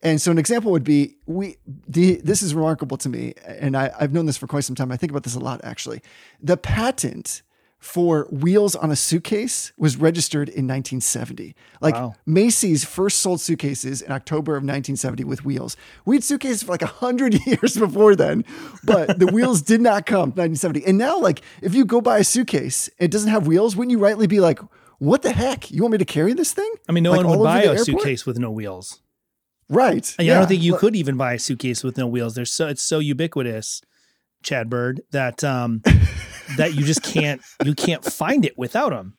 [0.02, 3.90] And so an example would be we the this is remarkable to me, and I,
[4.00, 4.90] I've known this for quite some time.
[4.90, 6.00] I think about this a lot actually.
[6.40, 7.42] The patent
[7.86, 11.54] for wheels on a suitcase was registered in 1970.
[11.80, 12.14] Like Wow.
[12.26, 15.76] Macy's first sold suitcases in October of 1970 with wheels.
[16.04, 18.44] We had suitcases for like a hundred years before then,
[18.84, 20.84] but the wheels did not come 1970.
[20.84, 23.76] And now, like, if you go buy a suitcase, it doesn't have wheels.
[23.76, 24.58] Wouldn't you rightly be like,
[24.98, 25.70] "What the heck?
[25.70, 27.78] You want me to carry this thing?" I mean, no Like, one would buy a
[27.78, 29.00] suitcase with no wheels.
[29.68, 30.14] right?
[30.18, 32.34] I, mean, I don't think you Well, could even buy a suitcase with no wheels.
[32.34, 33.80] There's so it's so ubiquitous,
[34.42, 35.82] Chad Bird, that um
[36.56, 39.14] that you just can't you can't find it without them.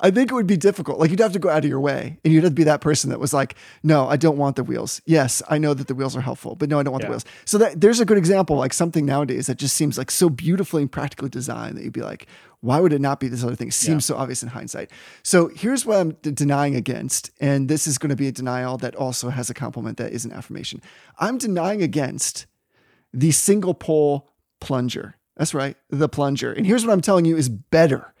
[0.00, 1.00] I think it would be difficult.
[1.00, 2.80] Like you'd have to go out of your way, and you'd have to be that
[2.80, 5.94] person that was like, "No, I don't want the wheels." Yes, I know that the
[5.94, 7.08] wheels are helpful, but no, I don't want Yeah.
[7.08, 7.24] the wheels.
[7.46, 10.82] So that there's a good example, like something nowadays that just seems like so beautifully
[10.82, 12.28] and practically designed that you'd be like,
[12.60, 14.88] "Why would it not be this other thing?" It seems so obvious in hindsight.
[15.24, 18.76] So here's what I'm d- denying against, and this is going to be a denial
[18.78, 20.80] that also has a compliment that is an affirmation.
[21.18, 22.46] I'm denying against
[23.12, 25.15] the single pole plunger.
[25.36, 26.52] That's right, the plunger.
[26.52, 28.14] And here's what I'm telling you is better.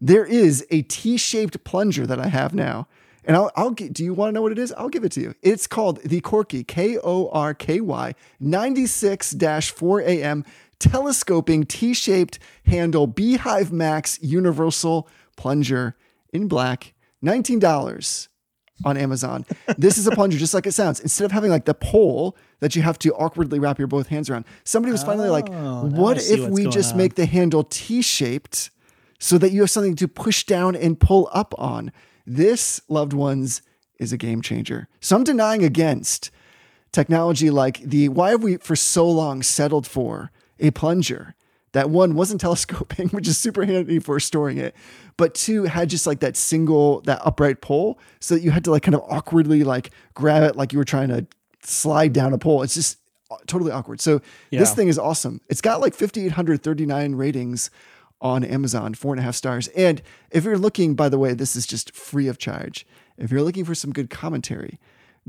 [0.00, 2.88] There is a T-shaped plunger that I have now.
[3.24, 4.72] And I'll, I'll get, do you want to know what it is?
[4.72, 5.34] I'll give it to you.
[5.42, 9.36] It's called the Korky, K O R K Y 96
[9.70, 10.44] 4 AM
[10.80, 15.96] telescoping T shaped handle Beehive Max Universal Plunger
[16.32, 18.28] in black, $19
[18.84, 19.44] on Amazon.
[19.78, 21.00] This is a plunger just like it sounds.
[21.00, 24.28] Instead of having like the pole that you have to awkwardly wrap your both hands
[24.30, 26.98] around, somebody was finally like, Oh, now what if we just on.
[26.98, 28.70] make the handle T shaped
[29.18, 31.92] so that you have something to push down and pull up on?
[32.26, 33.62] This, loved ones,
[33.98, 34.88] is a game changer.
[35.00, 36.30] So I'm denying against
[36.92, 41.34] technology like the why have we for so long settled for a plunger
[41.72, 44.74] that one wasn't telescoping, which is super handy for storing it,
[45.16, 48.70] but two had just like that single that upright pole, so that you had to
[48.70, 51.26] like kind of awkwardly like grab it like you were trying to
[51.62, 52.62] slide down a pole.
[52.62, 52.98] It's just
[53.30, 54.00] uh, totally awkward.
[54.00, 54.20] So
[54.60, 55.40] this thing is awesome.
[55.48, 57.70] It's got like 5,839 ratings
[58.20, 59.68] on Amazon, four and a half stars.
[59.68, 62.86] And if you're looking, by the way, this is just free of charge.
[63.18, 64.78] If you're looking for some good commentary,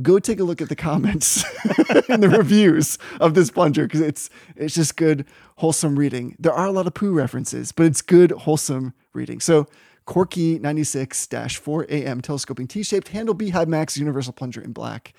[0.01, 1.43] go take a look at the comments
[2.09, 5.25] and the reviews of this plunger because it's it's just good,
[5.57, 6.35] wholesome reading.
[6.39, 9.39] There are a lot of poo references, but it's good, wholesome reading.
[9.39, 9.67] So
[10.07, 15.13] Korky 96-4 AM telescoping T-shaped handle Beehive Max universal plunger in black.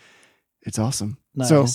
[0.62, 1.18] It's awesome.
[1.34, 1.48] Nice.
[1.48, 1.66] So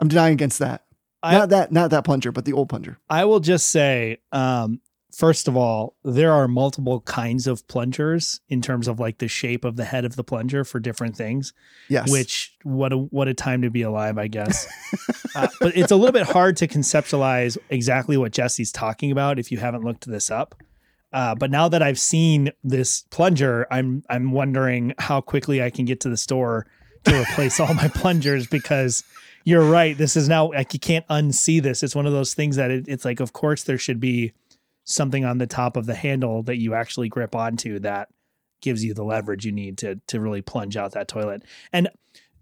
[0.00, 0.84] I'm denying against that.
[1.22, 2.98] I- not that not that plunger, but the old plunger.
[3.10, 4.80] I will just say, um,
[5.12, 9.64] first of all, there are multiple kinds of plungers in terms of like the shape
[9.64, 11.52] of the head of the plunger for different things.
[11.88, 12.10] Yes.
[12.10, 14.66] Which what a what a time to be alive, I guess.
[15.34, 19.50] uh, but it's a little bit hard to conceptualize exactly what Jesse's talking about if
[19.50, 20.54] you haven't looked this up.
[21.12, 25.84] Uh, but now that I've seen this plunger, I'm I'm wondering how quickly I can
[25.84, 26.66] get to the store
[27.04, 29.04] to replace all my plungers because
[29.44, 29.96] you're right.
[29.96, 31.82] This is now like you can't unsee this.
[31.82, 34.32] It's one of those things that it, it's like, of course, there should be
[34.88, 38.08] something on the top of the handle that you actually grip onto that
[38.62, 41.42] gives you the leverage you need to to really plunge out that toilet.
[41.72, 41.88] And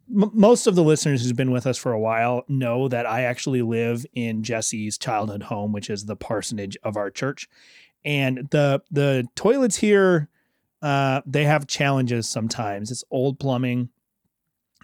[0.08, 3.22] m- most of the listeners who's been with us for a while know that I
[3.22, 7.48] actually live in Jesse's childhood home, which is the parsonage of our church.
[8.04, 10.28] And the the toilets here,
[10.80, 12.92] uh, they have challenges sometimes.
[12.92, 13.88] It's old plumbing,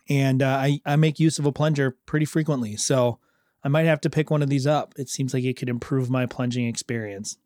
[0.09, 2.77] and uh, I I make use of a plunger pretty frequently.
[2.77, 3.20] So
[3.62, 4.94] I might have to pick one of these up.
[4.98, 7.38] It seems like it could improve my plunging experience.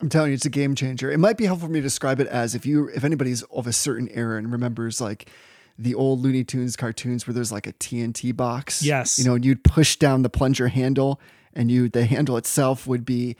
[0.00, 1.10] I'm telling you, it's a game changer.
[1.10, 3.66] It might be helpful for me to describe it as if you, if anybody's of
[3.66, 5.30] a certain era and remembers like
[5.78, 8.82] the old Looney Tunes cartoons where there's like a TNT box.
[8.82, 9.18] Yes.
[9.18, 11.20] You know, and you'd push down the plunger handle,
[11.54, 13.36] and you the handle itself would be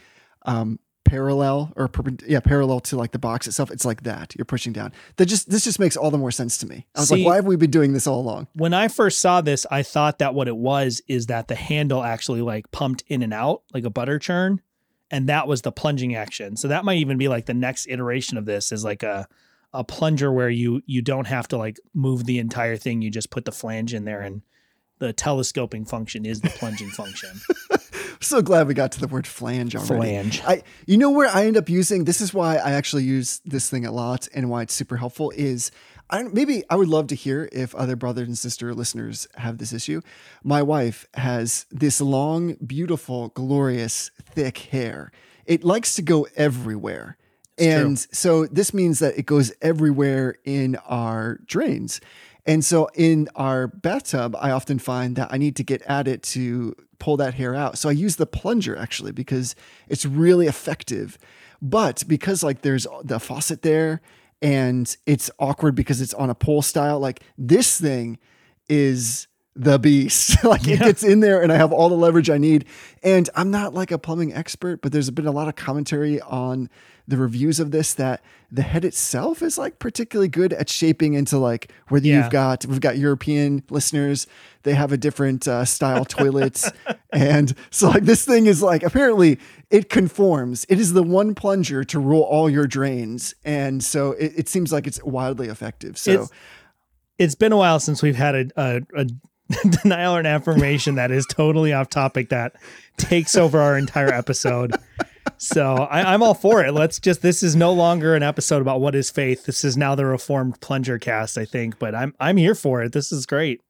[0.47, 1.89] um, parallel or
[2.27, 5.49] yeah parallel to like the box itself it's like that you're pushing down that just
[5.49, 7.45] this just makes all the more sense to me i was See- like why have
[7.47, 10.49] we been doing this all along when I first saw this, I thought that what
[10.49, 14.19] it was is that the handle actually like pumped in and out like a butter
[14.19, 14.61] churn,
[15.11, 16.57] and that was the plunging action.
[16.57, 19.29] So that might even be like the next iteration of this is like a
[19.73, 23.03] a plunger where you you don't have to like move the entire thing.
[23.03, 24.43] You just put the flange in there, and
[24.99, 27.41] the telescoping function is the plunging function.
[28.21, 30.43] so glad we got to the word flange already Flange.
[30.45, 33.69] I you know where I end up using this is why I actually use this
[33.69, 35.71] thing a lot and why it's super helpful is
[36.09, 39.73] I maybe I would love to hear if other brothers and sister listeners have this
[39.73, 40.01] issue.
[40.43, 45.11] My wife has this long, beautiful, glorious, thick hair.
[45.47, 47.17] It likes to go everywhere.
[47.59, 52.01] and so this means that it goes everywhere in our drains.
[52.45, 56.23] And so in our bathtub, I often find that I need to get at it
[56.35, 57.77] to pull that hair out.
[57.79, 59.57] So I use the plunger actually because
[59.89, 61.19] it's really effective.
[61.61, 64.01] But because like there's the faucet there
[64.43, 68.19] and it's awkward because it's on a pole style, like this thing
[68.69, 70.45] is the beast.
[70.45, 72.67] like it gets in there and I have all the leverage I need.
[73.03, 76.69] And I'm not like a plumbing expert, but there's been a lot of commentary on
[77.09, 81.39] the reviews of this that the head itself is like particularly good at shaping into
[81.39, 82.23] like whether Yeah.
[82.23, 84.27] you've got we've got European listeners,
[84.65, 86.69] they have a different uh, style toilets.
[87.13, 89.39] and so like this thing is like apparently
[89.71, 90.67] it conforms.
[90.69, 93.35] It is the one plunger to rule all your drains.
[93.45, 95.97] And so it, it seems like it's wildly effective.
[95.97, 96.31] So It's-
[97.19, 99.07] it's been a while since we've had a, a, a
[99.83, 102.57] denial or an affirmation that is totally off topic that
[102.97, 104.75] takes over our entire episode.
[105.39, 106.73] So I, I'm all for it.
[106.73, 109.45] Let's just this is no longer an episode about what is faith.
[109.45, 111.79] This is now the reformed plunger cast, I think.
[111.79, 112.93] But I'm I'm here for it.
[112.93, 113.61] This is great.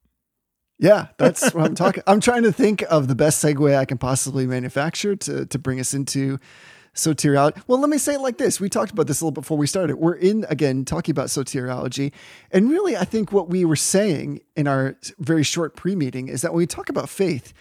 [0.79, 2.03] Yeah, that's what I'm talking.
[2.07, 5.81] I'm trying to think of the best segue I can possibly manufacture to to bring
[5.81, 6.39] us into
[6.97, 7.63] soteriology.
[7.69, 8.59] Well, let me say it like this.
[8.59, 9.97] We talked about this a little before we started.
[9.97, 12.13] We're in again talking about soteriology,
[12.51, 16.53] and really, I think what we were saying in our very short pre-meeting is that
[16.53, 17.53] when we talk about faith,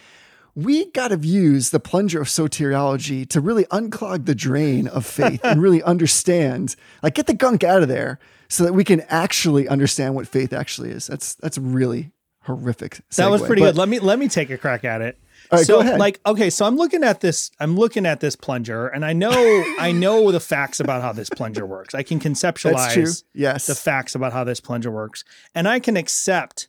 [0.56, 5.41] we got to use the plunger of soteriology to really unclog the drain of faith
[5.43, 9.67] and really understand, like, get the gunk out of there, so that we can actually
[9.67, 11.08] understand what faith actually is.
[11.08, 12.12] That's that's really
[12.43, 13.02] horrific.
[13.17, 13.78] That was pretty but- good.
[13.78, 15.19] Let me let me take a crack at it.
[15.56, 19.06] Right, so like okay, so I'm looking at this I'm looking at this plunger and
[19.06, 19.32] I know
[19.80, 21.94] I know the facts about how this plunger works.
[21.96, 23.68] I can conceptualize Yes.
[23.68, 25.24] the facts about how this plunger works.
[25.54, 26.68] And I can accept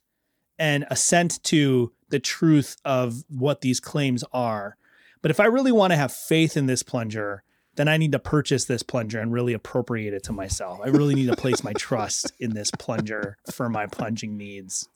[0.59, 4.77] and assent to the truth of what these claims are.
[5.23, 7.43] But if I really want to have faith in this plunger,
[7.75, 10.81] then I need to purchase this plunger and really appropriate it to myself.
[10.83, 14.89] I really need to place my trust in this plunger for my plunging needs.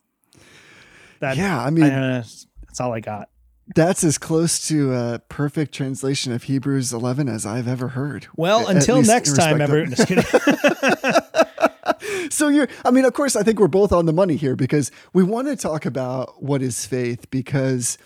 [1.20, 2.24] That, yeah, I mean, uh,
[2.62, 3.28] that's all I got.
[3.74, 8.26] That's as close to a perfect translation of Hebrews 11 as I've ever heard.
[8.36, 9.92] Well, At until next time, everyone.
[9.92, 10.24] of- Just kidding.
[12.30, 14.90] so you're i mean of course i think we're both on the money here because
[15.12, 17.98] we want to talk about what is faith because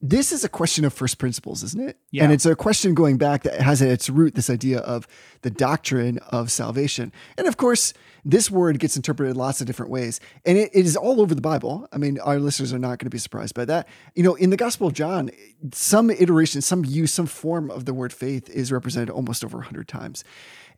[0.00, 1.98] this is a question of first principles isn't it?
[2.10, 2.24] Yeah.
[2.24, 5.06] and it's a question going back that has at its root this idea of
[5.42, 7.12] the doctrine of salvation.
[7.36, 7.92] And of course
[8.24, 10.20] this word gets interpreted lots of different ways.
[10.44, 11.88] And it, it is all over the bible.
[11.92, 13.88] I mean our listeners are not going to be surprised by that.
[14.14, 15.30] You know in the gospel of john
[15.72, 19.88] some iteration some use some form of the word faith is represented almost over 100
[19.88, 20.24] times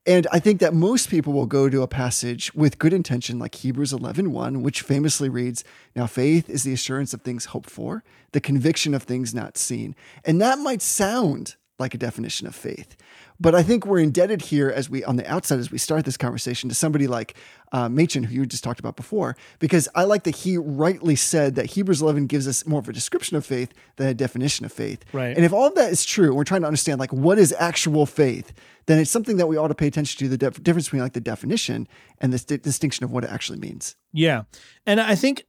[0.06, 3.54] and I think that most people will go to a passage with good intention, like
[3.56, 5.62] Hebrews 11 1, which famously reads,
[5.94, 9.94] Now faith is the assurance of things hoped for, the conviction of things not seen.
[10.24, 12.96] And that might sound like a definition of faith.
[13.40, 16.18] But I think we're indebted here as we, on the outside, as we start this
[16.18, 17.34] conversation, to somebody like
[17.72, 21.54] uh, Machen, who you just talked about before, because I like that he rightly said
[21.54, 24.72] that Hebrews 11 gives us more of a description of faith than a definition of
[24.72, 25.04] faith.
[25.12, 25.34] Right.
[25.34, 27.54] And if all of that is true, and we're trying to understand like what is
[27.58, 28.52] actual faith,
[28.84, 31.14] then it's something that we ought to pay attention to the def- difference between like
[31.14, 31.88] the definition
[32.18, 33.96] and the st- distinction of what it actually means.
[34.12, 34.42] Yeah.
[34.86, 35.46] And I think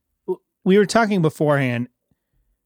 [0.63, 1.89] we were talking beforehand.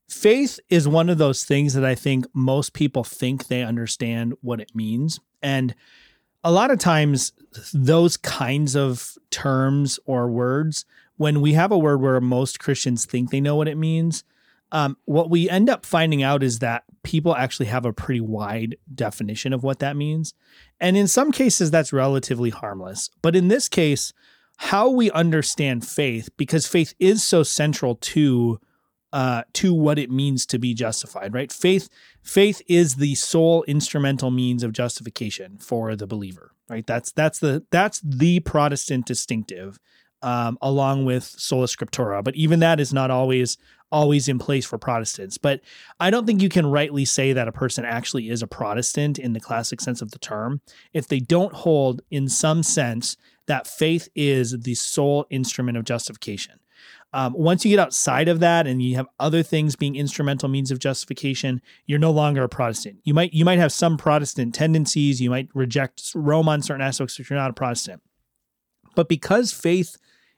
[0.07, 4.59] Faith is one of those things that I think most people think they understand what
[4.59, 5.19] it means.
[5.41, 5.73] And
[6.43, 7.33] a lot of times,
[7.73, 10.85] those kinds of terms or words,
[11.17, 14.23] when we have a word where most Christians think they know what it means,
[14.71, 18.75] um, what we end up finding out is that people actually have a pretty wide
[18.93, 20.33] definition of what that means.
[20.79, 23.09] And in some cases, that's relatively harmless.
[23.21, 24.13] But in this case,
[24.57, 28.59] how we understand faith, because faith is so central to
[29.13, 31.51] uh, to what it means to be justified, right?
[31.51, 31.89] Faith,
[32.21, 36.85] faith is the sole instrumental means of justification for the believer, right?
[36.85, 39.79] That's that's the that's the Protestant distinctive
[40.21, 42.23] um, along with sola scriptura.
[42.23, 43.57] But even that is not always
[43.91, 45.37] always in place for Protestants.
[45.37, 45.61] But
[45.99, 49.33] I don't think you can rightly say that a person actually is a Protestant in
[49.33, 53.15] the classic sense of the term if they don't hold, in some sense,
[53.47, 56.59] that faith is the sole instrument of justification.
[57.13, 60.69] Um, once you get outside of that and you have other things being instrumental means
[60.69, 62.97] of justification, you're no longer a Protestant.
[63.03, 65.21] You might you might have some Protestant tendencies.
[65.21, 68.01] You might reject Rome on certain aspects if you're not a Protestant.
[68.95, 69.97] But because faith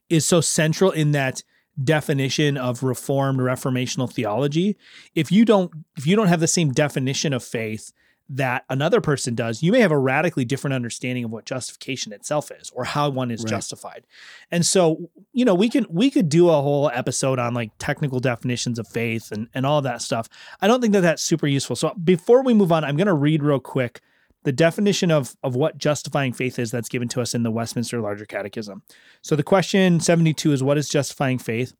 [0.09, 1.43] is so central in that
[1.83, 4.77] definition of reformed reformational theology,
[5.15, 7.91] if you don't if you don't have the same definition of faith
[8.29, 12.51] that another person does, you may have a radically different understanding of what justification itself
[12.51, 13.49] is or how one is Right.
[13.49, 14.05] justified.
[14.51, 18.19] And so, you know, we can we could do a whole episode on like technical
[18.19, 20.27] definitions of faith and and all that stuff.
[20.61, 21.75] I don't think that that's super useful.
[21.75, 24.01] So before we move on, I'm going to read real quick
[24.43, 27.99] the definition of of what justifying faith is that's given to us in the Westminster
[28.01, 28.81] Larger Catechism.
[29.21, 31.73] So the question 72 is what is justifying faith?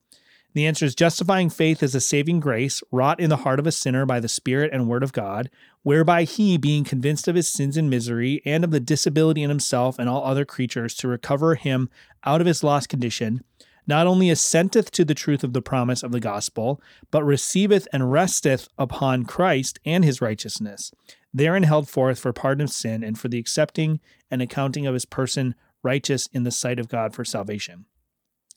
[0.53, 3.71] The answer is justifying faith is a saving grace wrought in the heart of a
[3.71, 5.49] sinner by the Spirit and Word of God,
[5.83, 9.99] whereby he, being convinced of his sins and misery, and of the disability in himself
[9.99, 11.89] and all other creatures to recover him
[12.25, 13.43] out of his lost condition,
[13.85, 16.81] not only assenteth to the truth of the promise of the gospel,
[17.11, 20.91] but receiveth and resteth upon Christ and his righteousness,
[21.33, 25.05] therein held forth for pardon of sin and for the accepting and accounting of his
[25.05, 27.85] person righteous in the sight of God for salvation.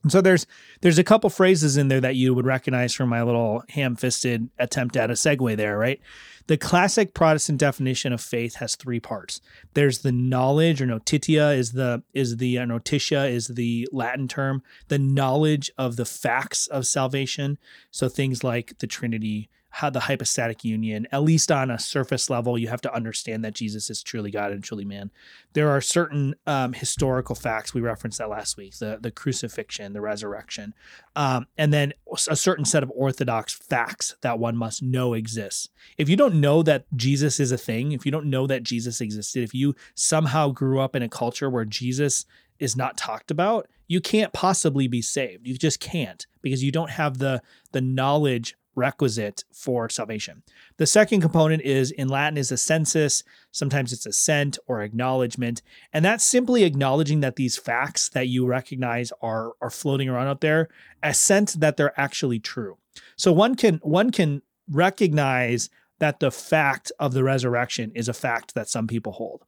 [0.02, 0.46] And so there's
[0.80, 4.96] there's a couple phrases in there that you would recognize from my little ham-fisted attempt
[4.96, 6.00] at a segue there, right?
[6.46, 9.40] The classic Protestant definition of faith has three parts.
[9.74, 14.62] There's the knowledge, or notitia is the is the uh, notitia is the Latin term,
[14.88, 17.58] the knowledge of the facts of salvation.
[17.90, 22.58] So things like the Trinity, how the hypostatic union, at least on a surface level,
[22.58, 25.10] you have to understand that Jesus is truly God and truly man.
[25.52, 30.00] There are certain um, historical facts we referenced that last week: the the crucifixion, the
[30.00, 30.74] resurrection,
[31.14, 31.92] um, and then
[32.28, 35.68] a certain set of orthodox facts that one must know exists.
[35.96, 39.00] If you don't know that Jesus is a thing, if you don't know that Jesus
[39.00, 42.26] existed, if you somehow grew up in a culture where Jesus
[42.58, 45.46] is not talked about, you can't possibly be saved.
[45.46, 47.42] You just can't because you don't have the
[47.72, 50.42] the knowledge requisite for salvation.
[50.78, 53.22] The second component is in Latin is assensus,
[53.52, 55.62] sometimes it's assent or acknowledgement,
[55.92, 60.40] and that's simply acknowledging that these facts that you recognize are are floating around out
[60.40, 60.68] there,
[61.02, 62.78] assent that they're actually true.
[63.16, 65.68] So one can one can recognize
[65.98, 69.44] that the fact of the resurrection is a fact that some people hold.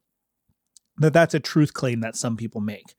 [0.97, 2.93] That that's a truth claim that some people make.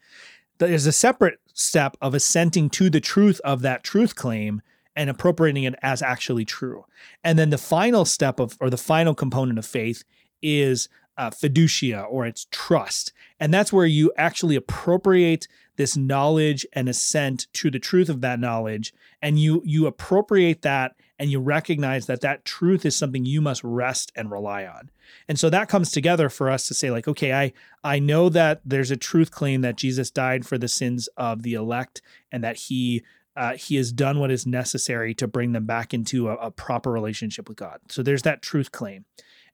[0.59, 4.63] There's a separate step of assenting to the truth of that truth claim
[4.97, 6.85] and appropriating it as actually true.
[7.23, 10.05] And then the final step of, or the final component of faith
[10.43, 13.13] is uh, fiducia or it's trust.
[13.39, 18.39] And that's where you actually appropriate this knowledge and assent to the truth of that
[18.39, 18.93] knowledge.
[19.21, 23.63] And you, you appropriate that and you recognize that that truth is something you must
[23.63, 24.91] rest and rely on.
[25.29, 28.61] And so that comes together for us to say like, okay, I, I know that
[28.65, 32.57] there's a truth claim that Jesus died for the sins of the elect and that
[32.57, 33.05] he
[33.37, 36.91] uh, he has done what is necessary to bring them back into a, a proper
[36.91, 37.81] relationship with God.
[37.89, 39.05] So there's that truth claim.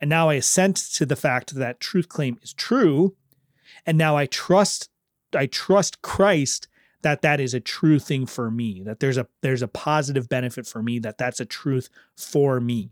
[0.01, 3.17] And now I assent to the fact that that truth claim is true.
[3.87, 4.91] And now I trust,
[5.35, 6.69] I trust Christ
[7.03, 10.67] that that is a true thing for me, that there's a, there's a positive benefit
[10.67, 12.91] for me, that that's a truth for me.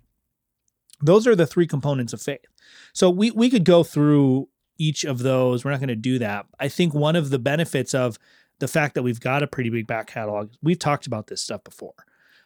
[1.03, 2.47] Those are the three components of faith.
[2.93, 5.65] So we, we could go through each of those.
[5.65, 6.47] We're not going to do that.
[6.59, 8.19] I think one of the benefits of
[8.59, 10.51] the fact that we've got a pretty big back catalog.
[10.63, 11.95] We've talked about this stuff before.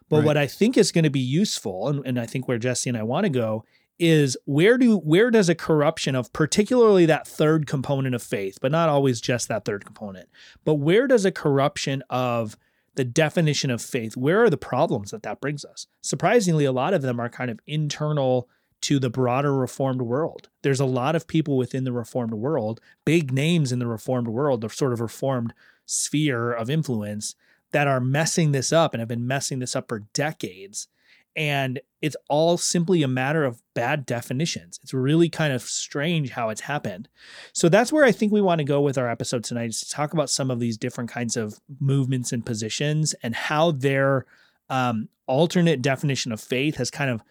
[0.09, 0.27] But Right.
[0.27, 2.99] what I think is going to be useful, and, and I think where Jesse and
[2.99, 3.65] I want to go,
[3.99, 8.73] is where do where does a corruption of particularly that third component of faith, but
[8.73, 10.29] not always just that third component,
[10.65, 12.57] but where does a corruption of
[12.95, 15.87] the definition of faith, where are the problems that that brings us?
[16.03, 18.49] Surprisingly, a lot of them are kind of internal
[18.83, 20.49] to the broader reformed world.
[20.63, 24.61] There's a lot of people within the reformed world, big names in the reformed world,
[24.61, 25.55] the sort of reformed
[25.87, 27.35] sphere of influence
[27.73, 30.89] that are messing this up and have been messing this up for decades.
[31.35, 34.79] And it's all simply a matter of bad definitions.
[34.83, 37.09] It's really kind of strange how it's happened.
[37.55, 39.89] So that's where I think we want to go with our episode tonight is to
[39.89, 44.27] talk about some of these different kinds of movements and positions and how their
[44.69, 47.23] um, alternate definition of faith has kind of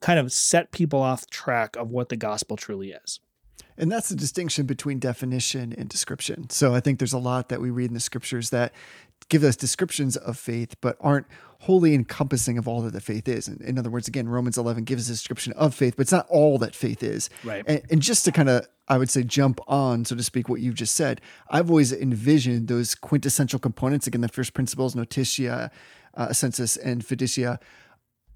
[0.00, 3.18] kind of set people off track of what the gospel truly is.
[3.78, 6.50] And that's the distinction between definition and description.
[6.50, 8.72] So I think there's a lot that we read in the scriptures that
[9.28, 11.26] give us descriptions of faith, but aren't
[11.60, 13.48] wholly encompassing of all that the faith is.
[13.48, 16.26] In, in other words, again, Romans 11 gives a description of faith, but it's not
[16.28, 17.30] all that faith is.
[17.44, 17.64] Right.
[17.66, 20.60] And, and just to kind of I would say, jump on, so to speak, what
[20.60, 21.20] you've just said,
[21.50, 25.70] I've always envisioned those quintessential components, again, the first principles, notitia,
[26.14, 27.58] uh, census, and fiducia.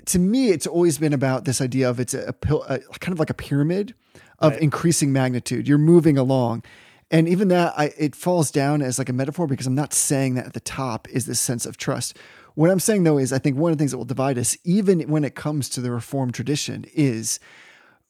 [0.07, 3.18] To me, it's always been about this idea of it's a, a, a kind of
[3.18, 3.95] like a pyramid
[4.43, 4.62] of Right.
[4.62, 5.66] increasing magnitude.
[5.66, 6.62] You're moving along.
[7.11, 10.34] And even that, I, it falls down as like a metaphor because I'm not saying
[10.34, 12.16] that at the top is this sense of trust.
[12.55, 14.57] What I'm saying though is I think one of the things that will divide us,
[14.64, 17.38] even when it comes to the Reformed tradition, is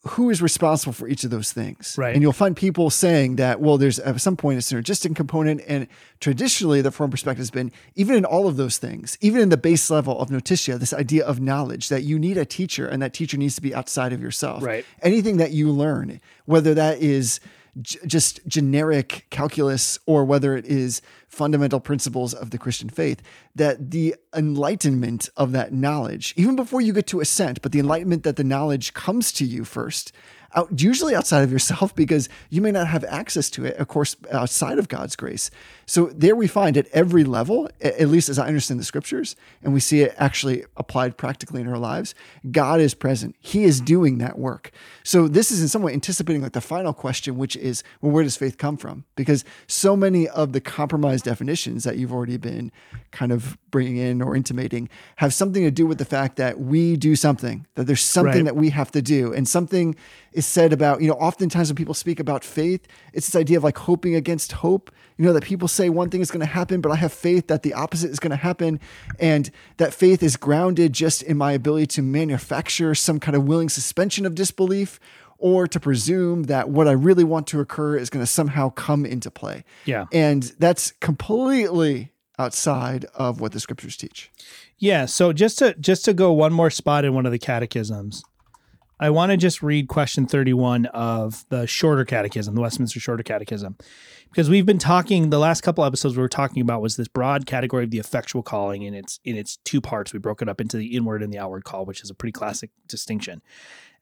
[0.04, 1.94] who is responsible for each of those things.
[1.96, 2.12] Right.
[2.12, 5.62] And you'll find people saying that, well, there's at some point a synergistic component.
[5.68, 5.86] And
[6.18, 9.56] traditionally, the Reformed perspective has been even in all of those things, even in the
[9.56, 13.14] base level of notitia, this idea of knowledge that you need a teacher and that
[13.14, 14.64] teacher needs to be outside of yourself.
[14.64, 14.84] Right.
[15.02, 17.38] Anything that you learn, whether that is
[17.80, 23.22] j- just generic calculus or whether it is fundamental principles of the Christian faith,
[23.54, 28.22] that the enlightenment of that knowledge, even before you get to assent, but the enlightenment
[28.24, 30.12] that the knowledge comes to you first,
[30.54, 34.16] out, usually outside of yourself, because you may not have access to it, of course,
[34.30, 35.50] outside of God's grace.
[35.92, 39.74] So there we find at every level, at least as I understand the scriptures, and
[39.74, 42.14] we see it actually applied practically in our lives,
[42.50, 43.36] God is present.
[43.40, 44.70] He is doing that work.
[45.02, 48.24] So this is in some way anticipating like the final question, which is, well, where
[48.24, 49.04] does faith come from?
[49.16, 52.72] Because so many of the compromised definitions that you've already been
[53.10, 56.96] kind of bringing in or intimating have something to do with the fact that we
[56.96, 58.44] do something, that there's something Right.
[58.46, 59.34] that we have to do.
[59.34, 59.94] And something
[60.32, 63.64] is said about, you know, oftentimes when people speak about faith, it's this idea of
[63.64, 64.90] like hoping against hope.
[65.18, 67.46] You know, that people say one thing is going to happen, but I have faith
[67.48, 68.80] that the opposite is going to happen.
[69.18, 73.68] And that faith is grounded just in my ability to manufacture some kind of willing
[73.68, 74.98] suspension of disbelief
[75.38, 79.04] or to presume that what I really want to occur is going to somehow come
[79.04, 79.64] into play.
[79.84, 80.06] Yeah.
[80.12, 84.30] And that's completely outside of what the scriptures teach.
[84.78, 85.06] Yeah.
[85.06, 88.22] So just to just to go one more spot in one of the catechisms,
[89.00, 93.76] I want to just read question 31 of the shorter catechism, the Westminster Shorter Catechism.
[94.32, 97.44] Because we've been talking the last couple episodes we were talking about was this broad
[97.44, 100.14] category of the effectual calling and its in its two parts.
[100.14, 102.32] We broke it up into the inward and the outward call, which is a pretty
[102.32, 103.42] classic distinction.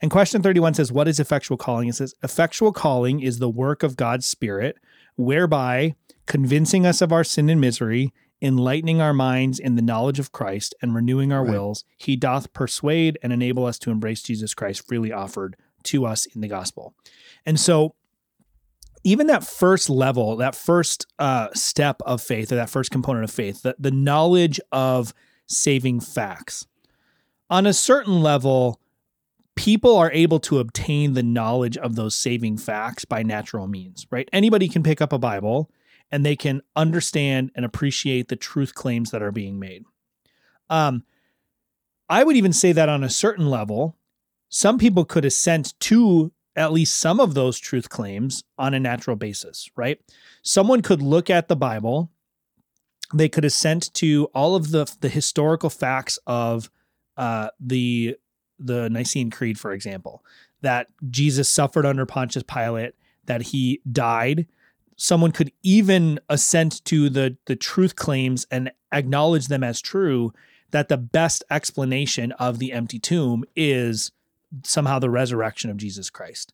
[0.01, 1.89] And question 31 says, What is effectual calling?
[1.89, 4.79] It says, Effectual calling is the work of God's Spirit,
[5.17, 10.31] whereby convincing us of our sin and misery, enlightening our minds in the knowledge of
[10.31, 11.51] Christ, and renewing our Right.
[11.51, 16.27] wills, he doth persuade and enable us to embrace Jesus Christ freely offered to us
[16.27, 16.95] in the gospel.
[17.45, 17.95] And so,
[19.05, 23.31] even that first level, that first uh, step of faith, or that first component of
[23.31, 25.15] faith, the, the knowledge of
[25.47, 26.67] saving facts,
[27.49, 28.81] on a certain level,
[29.57, 34.29] people are able to obtain the knowledge of those saving facts by natural means, right?
[34.33, 35.71] Anybody can pick up a Bible
[36.11, 39.85] and they can understand and appreciate the truth claims that are being made.
[40.69, 41.05] Um,
[42.09, 43.97] I would even say that on a certain level,
[44.49, 49.17] some people could assent to at least some of those truth claims on a natural
[49.17, 50.01] basis, right?
[50.43, 52.11] Someone could look at the Bible,
[53.13, 56.71] they could assent to all of the the historical facts of
[57.17, 58.17] uh, the
[58.59, 60.25] the Nicene Creed, for example,
[60.61, 62.95] that Jesus suffered under Pontius Pilate,
[63.25, 64.47] that he died.
[64.97, 70.33] Someone could even assent to the the truth claims and acknowledge them as true.
[70.73, 74.13] That the best explanation of the empty tomb is
[74.65, 76.53] somehow the resurrection of Jesus Christ.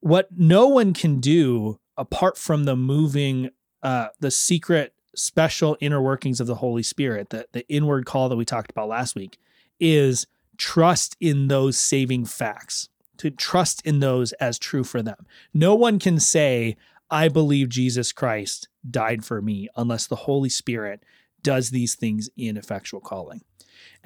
[0.00, 3.50] What no one can do apart from the moving,
[3.82, 8.36] uh, the secret, special inner workings of the Holy Spirit, the, the inward call that
[8.36, 9.38] we talked about last week,
[9.80, 10.26] is
[10.58, 15.26] trust in those saving facts, to trust in those as true for them.
[15.54, 16.76] No one can say,
[17.10, 21.02] I believe Jesus Christ died for me unless the Holy Spirit
[21.42, 23.42] does these things in effectual calling.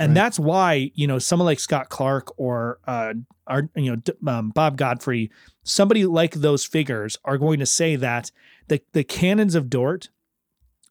[0.00, 0.14] And Right.
[0.14, 3.12] that's why, you know, someone like Scott Clark or uh,
[3.46, 5.30] our, you know, D- um, Bob Godfrey,
[5.62, 8.32] somebody like those figures are going to say that
[8.68, 10.08] the, the canons of Dort,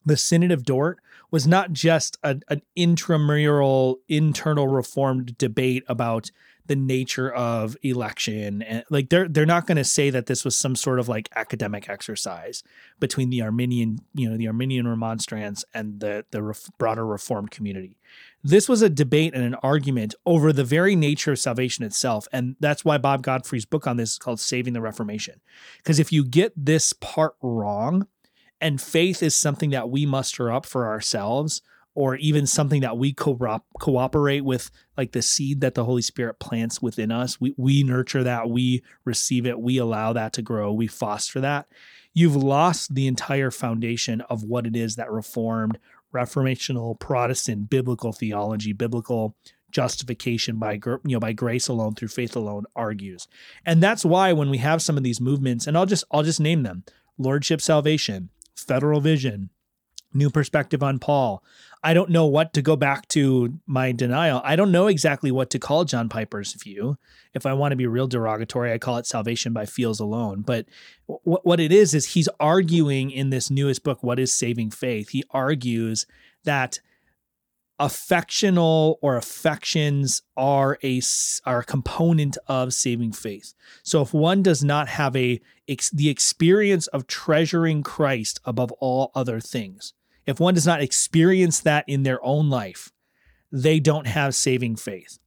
[0.06, 1.00] the Synod of Dort,
[1.32, 6.30] was not just a, an intramural, internal reformed debate about
[6.70, 10.56] the nature of election and like they're they're not going to say that this was
[10.56, 12.62] some sort of like academic exercise
[13.00, 17.98] between the Arminian you know the Arminian remonstrance and the the ref, broader reformed community.
[18.44, 22.56] This was a debate and an argument over the very nature of salvation itself and
[22.60, 25.42] that's why Bob Godfrey's book on this is called Saving the Reformation.
[25.78, 28.06] Because if you get this part wrong
[28.62, 31.64] and faith is something that we muster up for ourselves
[31.96, 36.40] or even something that we co- cooperate with like the seed that the holy spirit
[36.40, 40.72] plants within us we, we nurture that we receive it we allow that to grow
[40.72, 41.68] we foster that
[42.14, 45.78] you've lost the entire foundation of what it is that reformed
[46.14, 49.36] reformational protestant biblical theology biblical
[49.72, 53.28] justification by you know by grace alone through faith alone argues.
[53.66, 56.40] And that's why when we have some of these movements and I'll just I'll just
[56.40, 56.84] name them.
[57.18, 59.50] Lordship salvation, federal vision,
[60.14, 61.44] new perspective on Paul.
[61.82, 64.42] I don't know what to go back to my denial.
[64.44, 66.98] I don't know exactly what to call John Piper's view.
[67.34, 70.42] If I want to be real derogatory, I call it salvation by feels alone.
[70.42, 70.66] But
[71.06, 75.10] what what it is is he's arguing in this newest book, What is Saving Faith?
[75.10, 76.06] He argues
[76.44, 76.80] that
[77.80, 81.02] affectional or affections are a
[81.46, 83.54] are a component of saving faith.
[83.84, 89.12] So if one does not have a ex, the experience of treasuring Christ above all
[89.16, 89.94] other things,
[90.26, 92.92] if one does not experience that in their own life,
[93.52, 95.20] they don't have saving faith.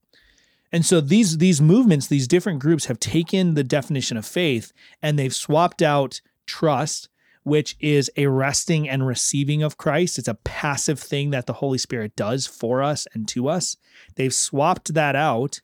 [0.70, 4.72] And so these these movements, these different groups have taken the definition of faith
[5.02, 7.08] and they've swapped out trust
[7.44, 10.18] which is a resting and receiving of Christ.
[10.18, 13.76] It's a passive thing that the Holy Spirit does for us and to us.
[14.14, 15.60] They've swapped that out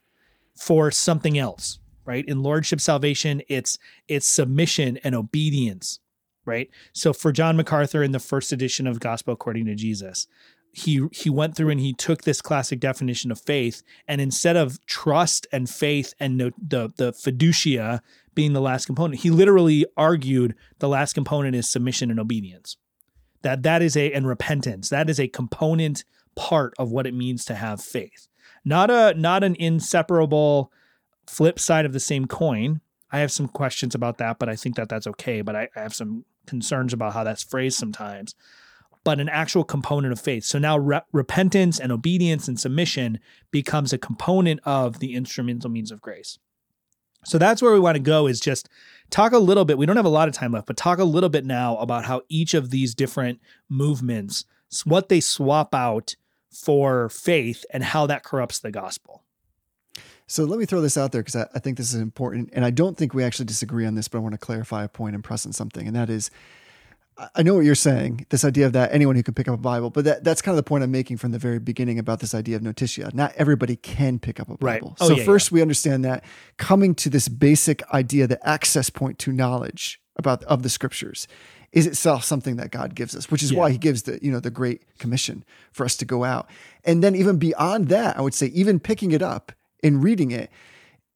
[0.57, 2.24] for something else, right?
[2.26, 6.01] In lordship salvation, it's it's submission and obedience,
[6.49, 6.69] right?
[6.93, 10.27] So for John MacArthur in the first edition of Gospel According to Jesus,
[10.73, 14.85] he he went through and he took this classic definition of faith and instead of
[14.87, 18.01] trust and faith and no, the the fiducia
[18.35, 22.77] being the last component he literally argued the last component is submission and obedience.
[23.43, 24.89] That that is a and repentance.
[24.89, 28.29] That is a component part of what it means to have faith.
[28.65, 30.73] Not a not an inseparable
[31.27, 32.81] flip side of the same coin.
[33.11, 35.81] I have some questions about that but i think that that's okay but i, I
[35.81, 38.35] have some concerns about how that's phrased sometimes
[39.05, 40.45] but an actual component of faith.
[40.45, 43.21] So now re- repentance and obedience and submission
[43.51, 46.39] becomes a component of the instrumental means of grace.
[47.25, 48.69] So that's where we want to go is just
[49.09, 49.79] talk a little bit.
[49.79, 52.05] We don't have a lot of time left, but talk a little bit now about
[52.05, 54.45] how each of these different movements,
[54.85, 56.15] what they swap out
[56.51, 59.25] for faith and how that corrupts the gospel.
[60.31, 62.51] So let me throw this out there because I, I think this is important.
[62.53, 64.89] And I don't think we actually disagree on this, but I want to clarify a
[64.89, 65.87] point and press on something.
[65.87, 66.31] And that is,
[67.35, 69.57] I- know what you're saying, this idea of that anyone who can pick up a
[69.57, 72.20] Bible, but that, that's kind of the point I'm making from the very beginning about
[72.20, 73.11] this idea of notitia.
[73.14, 74.81] Not everybody can pick up a Right.
[74.83, 74.97] Bible.
[75.01, 76.22] Oh, so yeah, first we understand that
[76.59, 81.26] coming to this basic idea, the access point to knowledge about of the scriptures
[81.72, 83.59] is itself something that God gives us, which is Yeah.
[83.61, 86.49] why he gives the, you know, the great commission for us to go out.
[86.85, 89.53] And then even beyond that, I would say even picking it up
[89.83, 90.51] and reading it,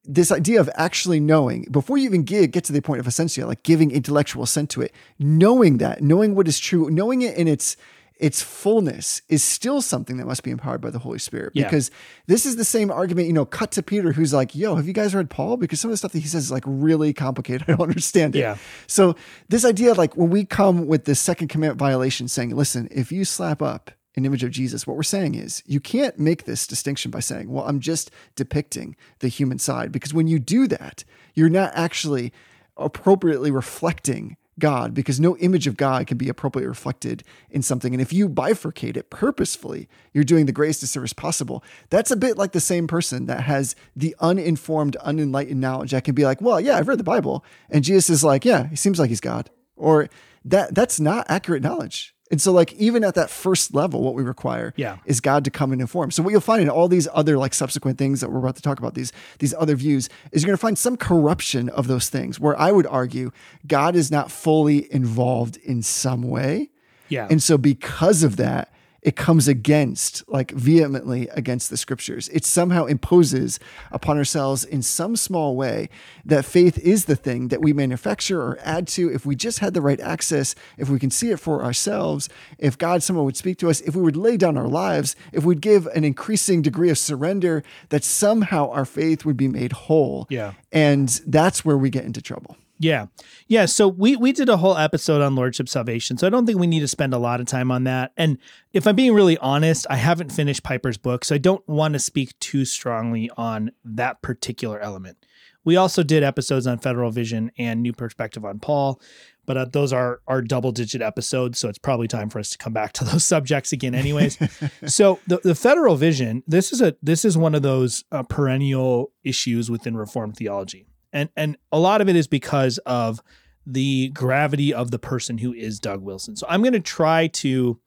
[0.05, 3.47] this idea of actually knowing before you even get, get to the point of essentia,
[3.47, 7.47] like giving intellectual assent to it, knowing that, knowing what is true, knowing it in
[7.47, 7.77] its
[8.23, 11.51] its fullness is still something that must be empowered by the Holy Spirit.
[11.55, 11.65] Yeah.
[11.65, 11.91] Because
[12.29, 14.93] this is the same argument, you know, cut to Peter, who's like, yo, have you
[14.93, 15.57] guys read Paul?
[15.57, 17.63] Because some of the stuff that he says is like really complicated.
[17.69, 18.41] I don't understand it.
[18.41, 18.59] Yeah.
[18.87, 19.17] So
[19.49, 23.25] this idea like when we come with this second commandment violation saying, listen, if you
[23.25, 27.11] slap up an image of Jesus, what we're saying is you can't make this distinction
[27.11, 29.91] by saying, well, I'm just depicting the human side.
[29.91, 31.05] Because when you do that,
[31.35, 32.33] you're not actually
[32.77, 37.95] appropriately reflecting God because no image of God can be appropriately reflected in something.
[37.95, 41.65] And if you bifurcate it purposefully, you're doing the greatest disservice possible.
[41.89, 46.15] That's a bit like the same person that has the uninformed, unenlightened knowledge that can
[46.15, 47.45] be like, well, yeah, I've read the Bible.
[47.71, 49.49] And Jesus is like, yeah, he seems like he's God.
[49.75, 50.09] Or
[50.45, 52.15] that that's not accurate knowledge.
[52.33, 54.97] And so, like, even at that first level, what we require Yeah.
[55.05, 56.11] is God to come and inform.
[56.11, 58.63] So, what you'll find in all these other like subsequent things that we're about to
[58.63, 62.09] talk about, these these other views, is you're going to find some corruption of those
[62.09, 62.41] things.
[62.41, 63.31] Where I would argue
[63.69, 66.71] God is not fully involved in some way,
[67.11, 67.29] Yeah.
[67.31, 68.73] and so because of that,
[69.03, 72.29] it comes against like vehemently against the scriptures.
[72.29, 73.59] It somehow imposes
[73.91, 75.89] upon ourselves in some small way
[76.25, 79.75] that faith is the thing that we manufacture or add to if we just had
[79.75, 82.29] the right access, if we can see it for ourselves,
[82.59, 85.45] if God somehow would speak to us, if we would lay down our lives, if
[85.45, 90.27] we'd give an increasing degree of surrender, that somehow our faith would be made whole.
[90.31, 90.53] Yeah.
[90.71, 92.57] And that's where we get into trouble.
[92.83, 93.07] Yeah.
[93.47, 93.67] Yeah.
[93.67, 96.19] So we we did a whole episode on Lordship Salvation.
[96.19, 98.13] So I don't think we need to spend a lot of time on that.
[98.17, 98.39] And
[98.73, 102.01] if I'm being really honest, I haven't finished Piper's book, so I don't want to
[102.01, 105.25] speak too strongly on that particular element.
[105.65, 109.01] We also did episodes on Federal Vision and New Perspective on Paul,
[109.47, 112.59] but uh, those are are double digit episodes, so it's probably time for us to
[112.59, 114.39] come back to those subjects again anyways.
[114.87, 119.13] so the, the Federal Vision, this is a this is one of those uh, perennial
[119.23, 123.23] issues within Reformed theology and and a lot of it is because of
[123.67, 126.37] the gravity of the person who is Doug Wilson.
[126.37, 127.79] So I'm going to try to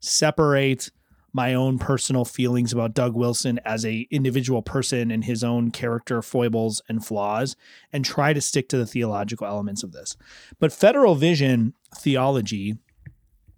[0.00, 0.90] separate
[1.32, 6.22] my own personal feelings about Doug Wilson as a individual person and his own character
[6.22, 7.56] foibles and flaws
[7.92, 10.16] and try to stick to the theological elements of this.
[10.58, 12.78] But federal vision theology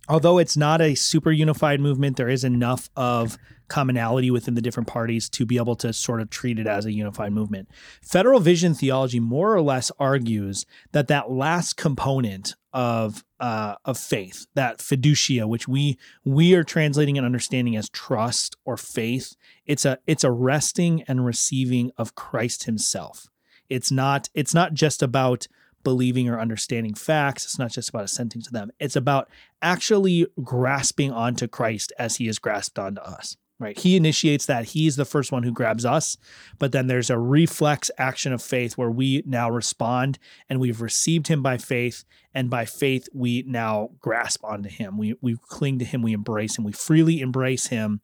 [0.09, 3.39] although it's not a super unified movement, there is enough of
[3.69, 6.93] commonality within the different parties to be able to sort of treat it as a
[6.93, 7.69] unified movement.
[8.03, 14.47] Federal vision theology more or less argues that that last component of uh, of faith,
[14.55, 19.37] that fiducia, which we we are translating and understanding as trust or faith,
[19.67, 23.29] it's a it's a resting and receiving of Christ Himself.
[23.69, 25.47] It's not it's not just about
[25.89, 27.47] believing or understanding facts.
[27.47, 28.71] It's not just about assenting to them.
[28.79, 29.31] It's about
[29.63, 33.39] actually grasping onto Christ as he has grasped onto us.
[33.59, 33.77] Right.
[33.77, 34.67] He initiates that.
[34.67, 36.19] He's the first one who grabs us.
[36.59, 40.19] But then there's a reflex action of faith where we now respond
[40.51, 42.05] and we've received him by faith.
[42.35, 44.99] And by faith, we now grasp onto him.
[44.99, 46.03] We, we cling to him.
[46.03, 46.65] We embrace him.
[46.65, 48.03] We freely embrace him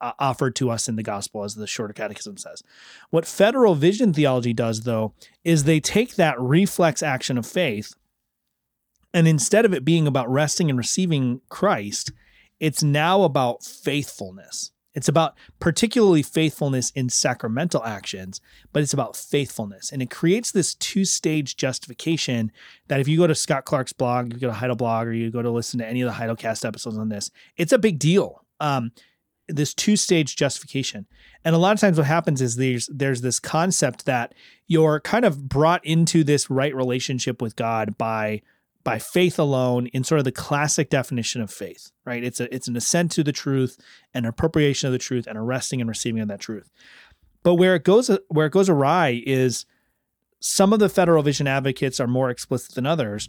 [0.00, 2.62] uh, offered to us in the gospel, as the Shorter Catechism says.
[3.10, 5.14] What federal vision theology does, though,
[5.44, 7.94] is they take that reflex action of faith,
[9.12, 12.12] and instead of it being about resting and receiving Christ,
[12.60, 14.72] it's now about faithfulness.
[14.94, 18.40] It's about particularly faithfulness in sacramental actions,
[18.72, 19.90] but it's about faithfulness.
[19.90, 22.52] And it creates this two stage justification
[22.86, 25.42] that if you go to Scott Clark's blog, you go to Heidelblog, or you go
[25.42, 28.44] to listen to any of the Heidelcast episodes on this, it's a big deal.
[28.60, 28.92] Um,
[29.48, 31.06] this two stage justification.
[31.44, 34.34] And a lot of times what happens is there's there's this concept that
[34.66, 38.42] you're kind of brought into this right relationship with God by
[38.84, 42.22] by faith alone in sort of the classic definition of faith, right?
[42.22, 43.78] It's a it's an assent to the truth,
[44.12, 46.70] an appropriation of the truth, and a resting and receiving of that truth.
[47.42, 49.66] But where it goes where it goes awry is
[50.40, 53.28] some of the federal vision advocates are more explicit than others.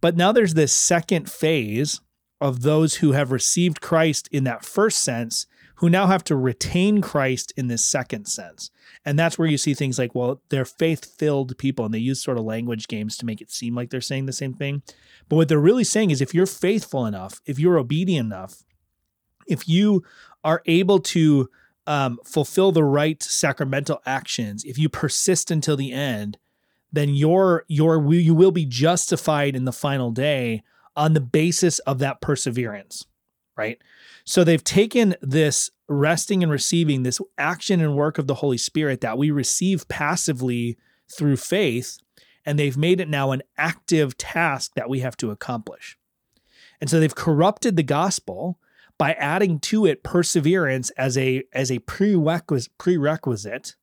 [0.00, 2.00] But now there's this second phase
[2.40, 5.46] of those who have received Christ in that first sense
[5.76, 8.70] who now have to retain Christ in this second sense.
[9.04, 12.22] And that's where you see things like, well, they're faith filled people and they use
[12.22, 14.82] sort of language games to make it seem like they're saying the same thing.
[15.28, 18.64] But what they're really saying is if you're faithful enough, if you're obedient enough,
[19.46, 20.02] if you
[20.42, 21.50] are able to
[21.86, 26.38] um, fulfill the right sacramental actions, if you persist until the end,
[26.90, 30.62] then you're, you're, you will be justified in the final day
[30.96, 33.04] on the basis of that perseverance,
[33.56, 33.78] right?
[34.26, 39.00] So they've taken this resting and receiving, this action and work of the Holy Spirit
[39.00, 40.76] that we receive passively
[41.08, 41.98] through faith,
[42.44, 45.96] and they've made it now an active task that we have to accomplish.
[46.80, 48.58] And so they've corrupted the gospel
[48.98, 53.76] by adding to it perseverance as a as a prerequisite prerequisite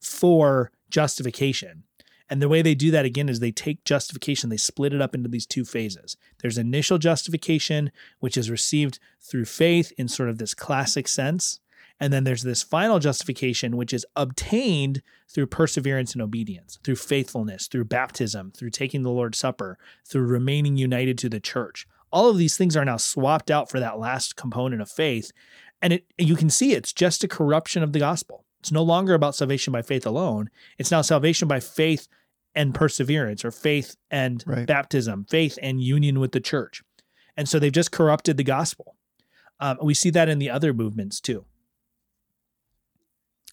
[0.00, 1.84] for justification.
[2.30, 5.16] And the way they do that again is they take justification, they split it up
[5.16, 6.16] into these two phases.
[6.40, 11.58] There's initial justification, which is received through faith in sort of this classic sense.
[11.98, 17.66] And then there's this final justification, which is obtained through perseverance and obedience, through faithfulness,
[17.66, 19.76] through baptism, through taking the Lord's Supper,
[20.06, 21.86] through remaining united to the church.
[22.12, 25.32] All of these things are now swapped out for that last component of faith.
[25.82, 28.44] And it you can see it's just a corruption of the gospel.
[28.60, 30.50] It's no longer about salvation by faith alone.
[30.78, 32.08] It's now salvation by faith
[32.54, 34.66] and perseverance or faith and Right.
[34.66, 36.82] baptism, faith and union with the church.
[37.36, 38.96] And so they've just corrupted the gospel.
[39.60, 41.44] Um, we see that in the other movements too.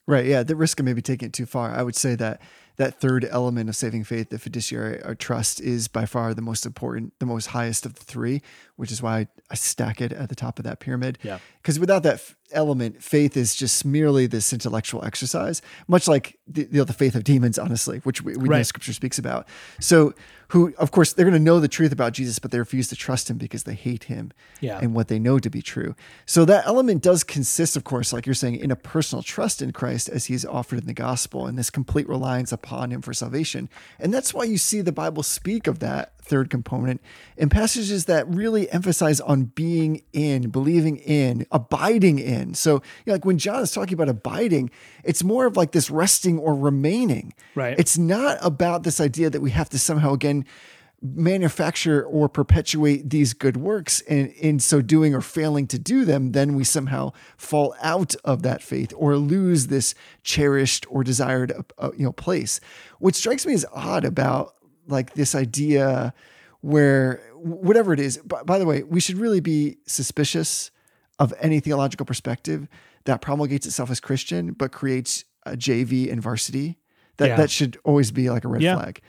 [0.06, 0.26] Right.
[0.26, 0.44] Yeah.
[0.44, 1.72] The risk of maybe taking it too far.
[1.72, 2.42] I would say that
[2.78, 6.66] that third element of saving faith, the fiduciary or trust, is by far the most
[6.66, 8.42] important, the most highest of the three,
[8.76, 11.18] which is why I stack it at the top of that pyramid.
[11.24, 11.40] Yeah.
[11.62, 16.62] Because without that f- element, faith is just merely this intellectual exercise, much like the,
[16.72, 19.48] you know, the faith of demons, honestly, which we, we know scripture speaks about.
[19.82, 20.14] So,
[20.52, 22.96] who, of course, they're going to know the truth about Jesus, but they refuse to
[22.96, 24.80] trust him because they hate him Yeah.
[24.82, 25.94] and what they know to be true.
[26.26, 29.74] So that element does consist, of course, like you're saying, in a personal trust in
[29.74, 33.70] Christ as he's offered in the gospel and this complete reliance upon him for salvation.
[34.00, 37.02] And that's why you see the Bible speak of that third component
[37.38, 42.54] in passages that really emphasize on being in, believing in, abiding in.
[42.54, 44.70] So, you know, like when John is talking about abiding,
[45.04, 47.34] it's more of like this resting or remaining.
[47.56, 47.80] Right.
[47.80, 50.46] It's not about this idea that we have to somehow again
[51.02, 56.32] manufacture or perpetuate these good works and in so doing or failing to do them
[56.32, 59.94] then we somehow fall out of that faith or lose this
[60.24, 62.60] cherished or desired uh, you know place
[62.98, 64.56] what strikes me as odd about
[64.88, 66.14] like this idea
[66.62, 70.72] where whatever it is by, by the way we should really be suspicious
[71.20, 72.68] of any theological perspective
[73.06, 76.80] that promulgates itself as christian but creates a jv and varsity
[77.18, 77.36] that Yeah.
[77.38, 78.76] that should always be like a red Yeah.
[78.78, 79.00] flag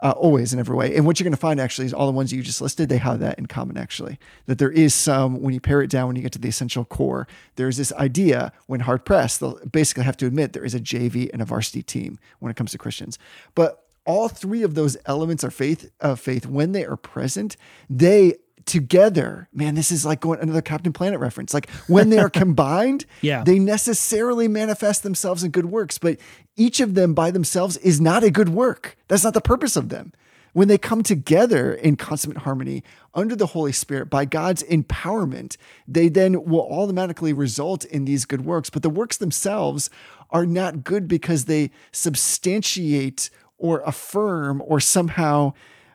[0.00, 0.96] uh, always in every way.
[0.96, 2.98] And what you're going to find actually is all the ones you just listed, they
[2.98, 4.18] have that in common actually.
[4.46, 6.84] That there is some, when you pare it down, when you get to the essential
[6.84, 10.80] core, there's this idea when hard pressed, they'll basically have to admit there is a
[10.80, 13.18] JV and a varsity team when it comes to Christians.
[13.54, 17.56] But all three of those elements of faith, of faith, when they are present,
[17.88, 18.34] they
[18.70, 21.52] together, man, this is like going another Captain Planet reference.
[21.52, 23.42] Like when they are combined, Yeah.
[23.44, 26.18] they necessarily manifest themselves in good works, but
[26.56, 28.96] each of them by themselves is not a good work.
[29.08, 30.12] That's not the purpose of them.
[30.52, 32.82] When they come together in consummate harmony
[33.14, 35.56] under the Holy Spirit by God's empowerment,
[35.86, 38.68] they then will automatically result in these good works.
[38.68, 39.90] But the works themselves
[40.30, 45.52] are not good because they substantiate or affirm or somehow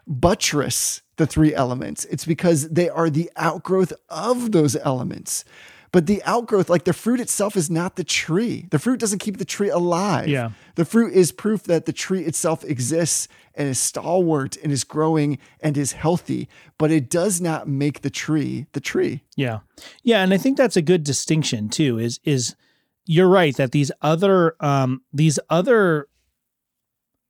[0.08, 2.06] buttress the three elements.
[2.06, 5.46] It's because they are the outgrowth of those elements.
[5.92, 8.68] But the outgrowth, like the fruit itself, is not the tree.
[8.70, 10.28] The fruit doesn't keep the tree alive.
[10.28, 10.52] Yeah.
[10.76, 15.40] The fruit is proof that the tree itself exists and is stalwart and is growing
[15.62, 19.24] and is healthy, but it does not make the tree the tree.
[19.38, 19.60] Yeah.
[20.04, 22.58] Yeah, and I think that's a good distinction too is is
[23.06, 26.10] you're right that these other um these other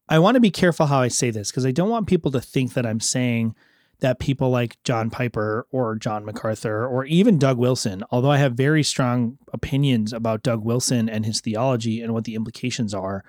[0.08, 2.42] I want to be careful how I say this because I don't want people to
[2.42, 3.56] think that I'm saying
[4.00, 8.54] that people like John Piper or John MacArthur or even Doug Wilson, although I have
[8.54, 13.24] very strong opinions about Doug Wilson and his theology and what the implications are,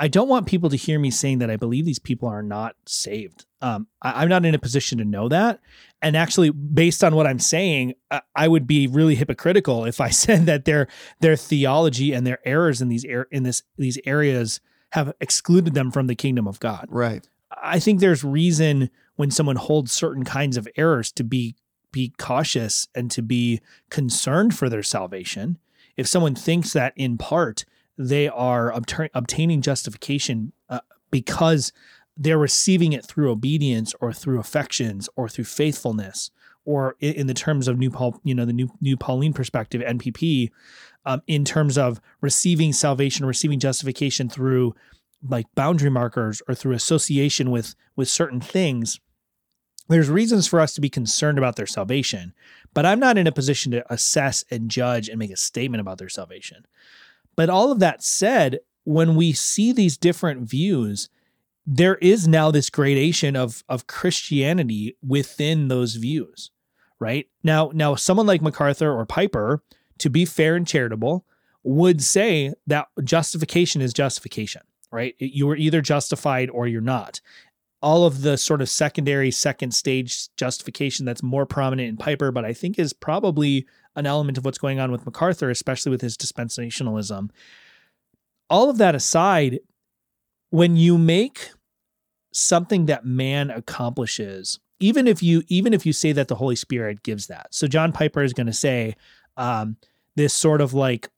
[0.00, 2.76] I don't want people to hear me saying that I believe these people are not
[2.86, 3.46] saved.
[3.60, 5.60] Um, I, I'm not in a position to know that.
[6.00, 10.10] And actually, based on what I'm saying, I, I would be really hypocritical if I
[10.10, 10.86] said that their
[11.20, 14.60] their theology and their errors in these ar- in this these areas
[14.92, 16.86] have excluded them from the kingdom of God.
[16.90, 17.28] Right.
[17.62, 21.56] I think there's reason when someone holds certain kinds of errors to be
[21.90, 25.56] be cautious and to be concerned for their salvation.
[25.96, 27.64] If someone thinks that in part
[27.96, 30.80] they are obtain- obtaining justification uh,
[31.10, 31.72] because
[32.16, 36.30] they're receiving it through obedience or through affections or through faithfulness
[36.66, 39.80] or i- in the terms of new Paul, you know, the new new Pauline perspective,
[39.80, 40.50] NPP,
[41.08, 44.74] um, in terms of receiving salvation, receiving justification through
[45.26, 49.00] like boundary markers or through association with with certain things
[49.88, 52.34] there's reasons for us to be concerned about their salvation.
[52.74, 55.98] But i'm not in a position to assess and judge and make a statement about
[55.98, 56.66] their salvation.
[57.34, 61.08] But all of that said when we see these different views
[61.66, 66.50] there is now this gradation of of christianity within those views
[67.00, 67.28] right?
[67.42, 69.62] Now now someone like macarthur or piper
[69.98, 71.24] to be fair and charitable
[71.64, 75.14] would say that justification is justification right?
[75.18, 77.20] You are either justified or you're not.
[77.80, 82.44] All of the sort of secondary, second stage justification that's more prominent in Piper, but
[82.44, 86.16] I think is probably an element of what's going on with MacArthur, especially with his
[86.16, 87.30] dispensationalism.
[88.50, 89.60] All of that aside,
[90.50, 91.50] when you make
[92.32, 97.02] something that man accomplishes, even if you even if you say that the Holy Spirit
[97.02, 98.96] gives that, so John Piper is going to say
[99.38, 99.76] um,
[100.16, 101.08] this sort of like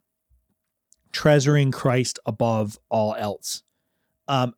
[1.13, 3.63] treasuring Christ above all else.
[4.29, 4.55] Um,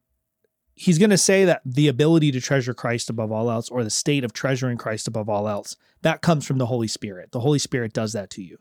[0.75, 3.91] he's going to say that the ability to treasure Christ above all else, or the
[3.91, 7.33] state of treasuring Christ above all else, that comes from the Holy Spirit.
[7.33, 8.59] The Holy Spirit does that to you.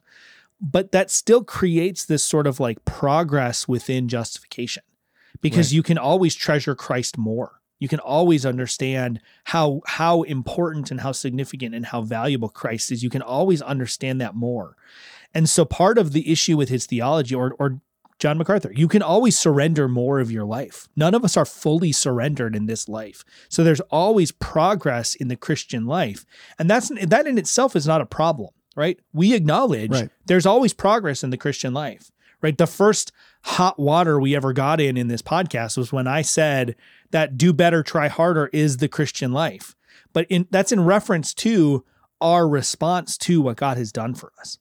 [0.62, 4.84] But that still creates this sort of like progress within justification
[5.42, 5.76] because Right.
[5.78, 7.61] you can always treasure Christ more.
[7.82, 13.04] You can always understand how how important and how significant and how valuable Christ is.
[13.04, 14.78] You can always understand that more.
[15.34, 17.82] And so part of the issue with his theology or or
[18.20, 20.88] John MacArthur, you can always surrender more of your life.
[20.96, 23.26] None of us are fully surrendered in this life.
[23.50, 26.24] So there's always progress in the Christian life.
[26.60, 29.00] And that's that in itself is not a problem, right?
[29.12, 30.10] We acknowledge Right.
[30.28, 32.12] there's always progress in the Christian life.
[32.44, 32.58] Right?
[32.58, 33.12] The first
[33.44, 36.76] hot water we ever got in in this podcast was when I said
[37.12, 39.76] that do better, try harder is the Christian life.
[40.14, 41.86] But in that's in reference to
[42.20, 44.60] our response to what God has done for us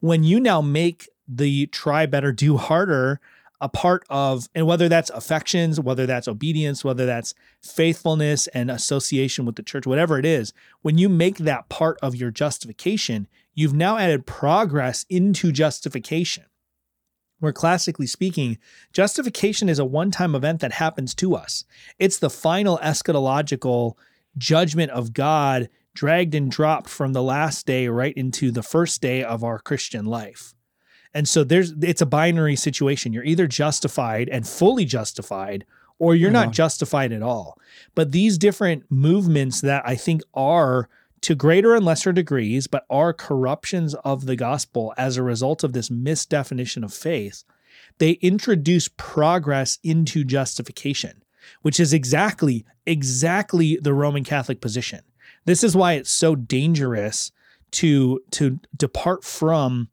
[0.00, 3.20] when you now make the try better, do harder
[3.60, 9.44] a part of, and whether that's affections, whether that's obedience, whether that's faithfulness and association
[9.44, 13.74] with the church, whatever it is, when you make that part of your justification, you've
[13.74, 16.44] now added progress into justification.
[17.40, 18.58] Where classically speaking,
[18.92, 21.64] justification is a one time event that happens to us.
[21.98, 23.94] It's the final eschatological
[24.36, 29.22] judgment of God dragged and dropped from the last day right into the first day
[29.22, 30.54] of our Christian life.
[31.14, 33.12] And so there's it's a binary situation.
[33.12, 35.64] You're either justified and fully justified
[35.98, 36.52] or you're not mm-hmm.
[36.52, 37.58] justified at all.
[37.94, 40.88] But these different movements that I think are
[41.22, 45.72] to greater and lesser degrees, but are corruptions of the gospel as a result of
[45.72, 47.44] this misdefinition of faith,
[47.98, 51.22] they introduce progress into justification,
[51.62, 55.00] which is exactly, exactly the Roman Catholic position.
[55.44, 57.32] This is why it's so dangerous
[57.70, 59.88] to to depart from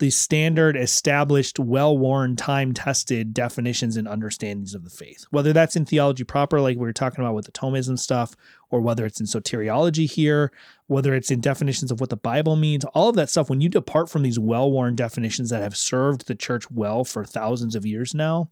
[0.00, 5.24] the standard, established, well worn, time tested definitions and understandings of the faith.
[5.30, 8.34] Whether that's in theology proper, like we were talking about with the Thomism stuff,
[8.70, 10.50] or whether it's in soteriology here,
[10.88, 13.68] whether it's in definitions of what the Bible means, all of that stuff, when you
[13.68, 17.86] depart from these well worn definitions that have served the church well for thousands of
[17.86, 18.50] years now,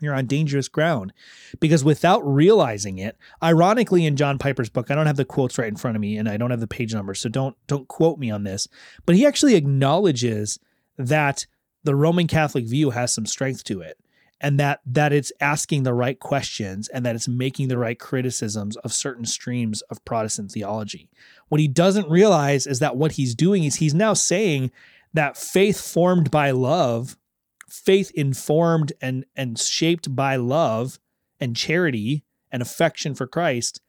[0.00, 1.12] you're on dangerous ground.
[1.60, 5.68] Because without realizing it ironically in john piper's book i don't have the quotes right
[5.68, 8.18] in front of me and i don't have the page numbers so don't don't quote
[8.18, 8.68] me on this
[9.04, 10.58] but he actually acknowledges
[10.96, 11.46] that
[11.84, 13.98] the roman catholic view has some strength to it
[14.40, 18.76] and that that it's asking the right questions and that it's making the right criticisms
[18.78, 21.08] of certain streams of protestant theology.
[21.48, 24.70] What he doesn't realize is that what he's doing is he's now saying
[25.14, 27.16] that faith formed by love
[27.68, 30.98] faith informed and and shaped by love
[31.40, 33.80] and charity and affection for Christ,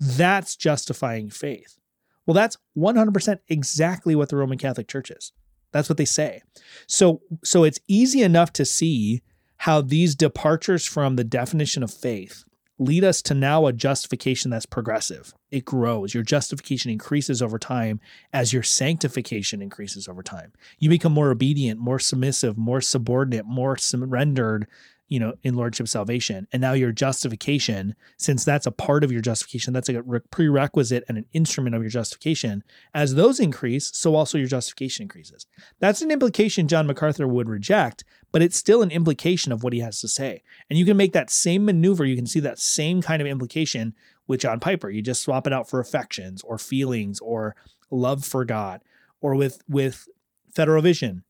[0.00, 1.78] that's justifying faith.
[2.24, 5.32] Well, that's 100% exactly what the Roman Catholic Church is.
[5.72, 6.42] That's what they say.
[6.86, 9.22] So so it's easy enough to see
[9.58, 12.44] how these departures from the definition of faith
[12.78, 15.34] lead us to now a justification that's progressive.
[15.50, 16.12] It grows.
[16.12, 18.00] Your justification increases over time
[18.32, 20.52] as your sanctification increases over time.
[20.78, 24.66] You become more obedient, more submissive, more subordinate, more surrendered,
[25.08, 26.48] you know, in lordship salvation.
[26.52, 31.16] And now your justification, since that's a part of your justification, that's a prerequisite and
[31.16, 32.64] an instrument of your justification.
[32.92, 35.46] As those increase, so also your justification increases.
[35.78, 39.80] That's an implication John MacArthur would reject, but it's still an implication of what he
[39.80, 40.42] has to say.
[40.68, 43.94] And you can make that same maneuver, you can see that same kind of implication
[44.26, 44.90] with John Piper.
[44.90, 47.54] You just swap it out for affections or feelings or
[47.90, 48.82] love for God,
[49.20, 50.08] or with with
[50.54, 51.24] Federal Vision,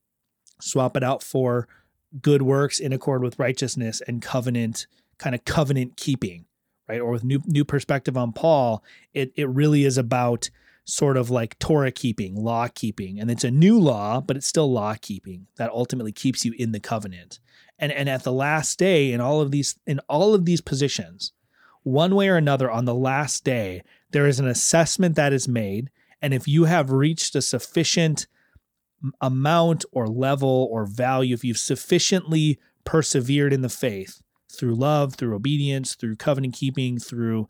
[0.61, 1.69] swap it out for
[2.23, 4.87] good works in accord with righteousness and covenant
[5.19, 6.47] kind of covenant keeping,
[6.89, 7.01] right?
[7.01, 8.83] Or with new new perspective on Paul,
[9.13, 10.51] it it really is about
[10.87, 14.73] sort of like Torah keeping, law keeping, and it's a new law, but it's still
[14.73, 17.41] law keeping that ultimately keeps you in the covenant.
[17.79, 21.33] And and at the last day, in all of these in all of these positions,
[21.83, 23.83] one way or another, on the last day,
[24.13, 25.91] there is an assessment that is made,
[26.23, 28.27] and if you have reached a sufficient
[29.21, 35.35] amount or level or value, if you've sufficiently persevered in the faith through love, through
[35.35, 37.49] obedience, through covenant keeping, through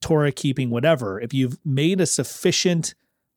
[0.00, 2.94] Torah keeping, whatever, if you've made a sufficient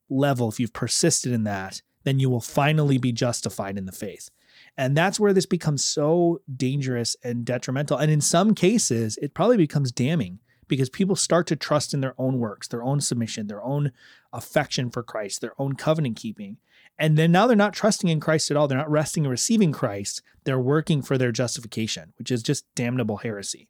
[0.08, 4.30] level, if you've persisted in that, then you will finally be justified in the faith.
[4.76, 7.98] And that's where this becomes so dangerous and detrimental.
[7.98, 10.38] And in some cases, it probably becomes damning
[10.68, 13.92] because people start to trust in their own works, their own submission, their own
[14.32, 16.56] affection for Christ, their own covenant keeping.
[16.98, 18.68] And then now they're not trusting in Christ at all.
[18.68, 20.22] They're not resting and receiving Christ.
[20.44, 23.68] They're working for their justification, which is just damnable heresy.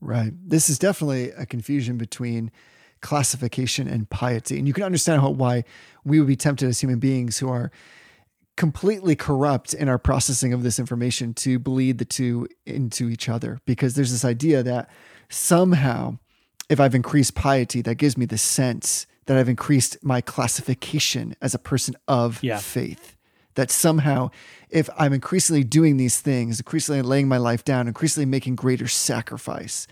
[0.00, 0.32] Right.
[0.46, 2.50] This is definitely a confusion between
[3.00, 4.58] classification and piety.
[4.58, 5.64] And you can understand how, why
[6.04, 7.70] we would be tempted as human beings who are
[8.56, 13.58] completely corrupt in our processing of this information to bleed the two into each other
[13.64, 14.90] because there's this idea that
[15.28, 16.18] somehow
[16.68, 21.54] if I've increased piety, that gives me the sense that I've increased my classification as
[21.54, 22.58] a person of Yeah.
[22.58, 23.16] faith.
[23.54, 24.30] That somehow,
[24.70, 29.86] if I'm increasingly doing these things, increasingly laying my life down, increasingly making greater sacrifice,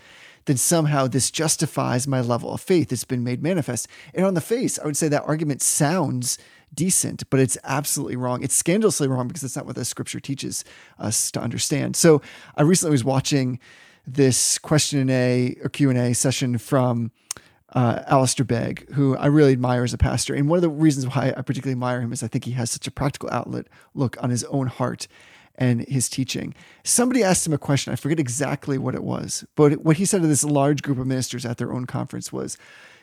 [0.45, 2.91] then somehow this justifies my level of faith.
[2.91, 3.87] It's been made manifest.
[4.13, 6.37] And on the face, I would say that argument sounds
[6.73, 8.43] decent, but it's absolutely wrong.
[8.43, 10.63] It's scandalously wrong because it's not what the scripture teaches
[10.97, 11.95] us to understand.
[11.95, 12.21] So
[12.55, 13.59] I recently was watching
[14.07, 17.11] this question and a or Q and A session from
[17.73, 20.33] uh, Alistair Begg, who I really admire as a pastor.
[20.33, 22.71] And one of the reasons why I particularly admire him is I think he has
[22.71, 25.07] such a practical outlet look on his own heart
[25.55, 26.55] and his teaching.
[26.83, 27.93] Somebody asked him a question.
[27.93, 31.05] I forget exactly what it was, but what he said to this large group of
[31.05, 32.57] ministers at their own conference was,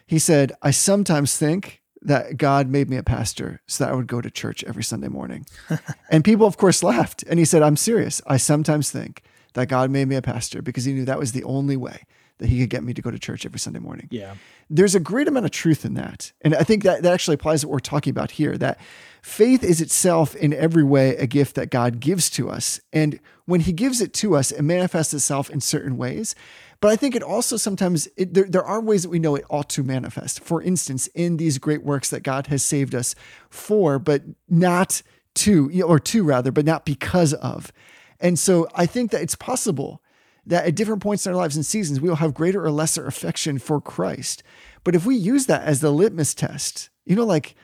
[0.06, 4.06] he said, I sometimes think that God made me a pastor so that I would
[4.06, 5.44] go to church every Sunday morning.
[6.10, 7.24] and people, of course, laughed.
[7.28, 8.22] And he said, I'm serious.
[8.26, 9.22] I sometimes think
[9.54, 12.04] that God made me a pastor because he knew that was the only way
[12.38, 14.34] that he could get me to go to church every Sunday morning Yeah.
[14.68, 16.32] there's a great amount of truth in that.
[16.42, 18.78] And I think that that actually applies to what we're talking about here that
[19.22, 22.80] faith is itself in every way a gift that God gives to us.
[22.92, 26.34] And when he gives it to us, it manifests itself in certain ways.
[26.80, 29.44] But I think it also sometimes, it, there, there are ways that we know it
[29.48, 30.40] ought to manifest.
[30.40, 33.14] For instance, in these great works that God has saved us
[33.48, 35.00] for, but not
[35.36, 37.72] to, or to rather, but not because of.
[38.20, 40.02] And so I think that it's possible
[40.46, 43.06] that at different points in our lives and seasons, we will have greater or lesser
[43.06, 44.42] affection for Christ.
[44.84, 47.56] But if we use that as the litmus test, you know, like,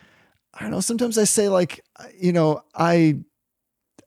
[0.55, 1.85] I don't know, sometimes I say, like,
[2.19, 3.19] you know, I,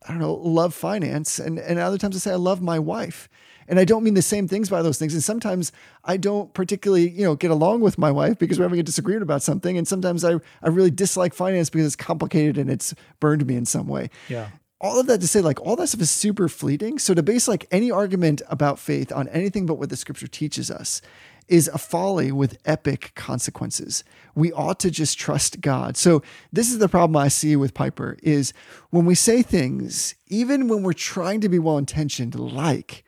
[0.07, 1.39] I don't know, love finance.
[1.39, 3.29] And, and other times I say, I love my wife.
[3.67, 5.13] And I don't mean the same things by those things.
[5.13, 5.71] And sometimes
[6.03, 9.23] I don't particularly, you know, get along with my wife because we're having a disagreement
[9.23, 9.75] about something.
[9.75, 13.65] And sometimes I, I really dislike finance because it's complicated and it's burned me in
[13.65, 14.11] some way.
[14.29, 14.49] Yeah.
[14.81, 16.99] All of that to say, like, all that stuff is super fleeting.
[16.99, 20.69] So to base like any argument about faith on anything but what the scripture teaches
[20.69, 21.01] us
[21.47, 24.03] is a folly with epic consequences.
[24.33, 25.95] We ought to just trust God.
[25.95, 28.51] So this is the problem I see with Piper is
[28.89, 33.03] when we say things, even when we're trying to be well-intentioned, like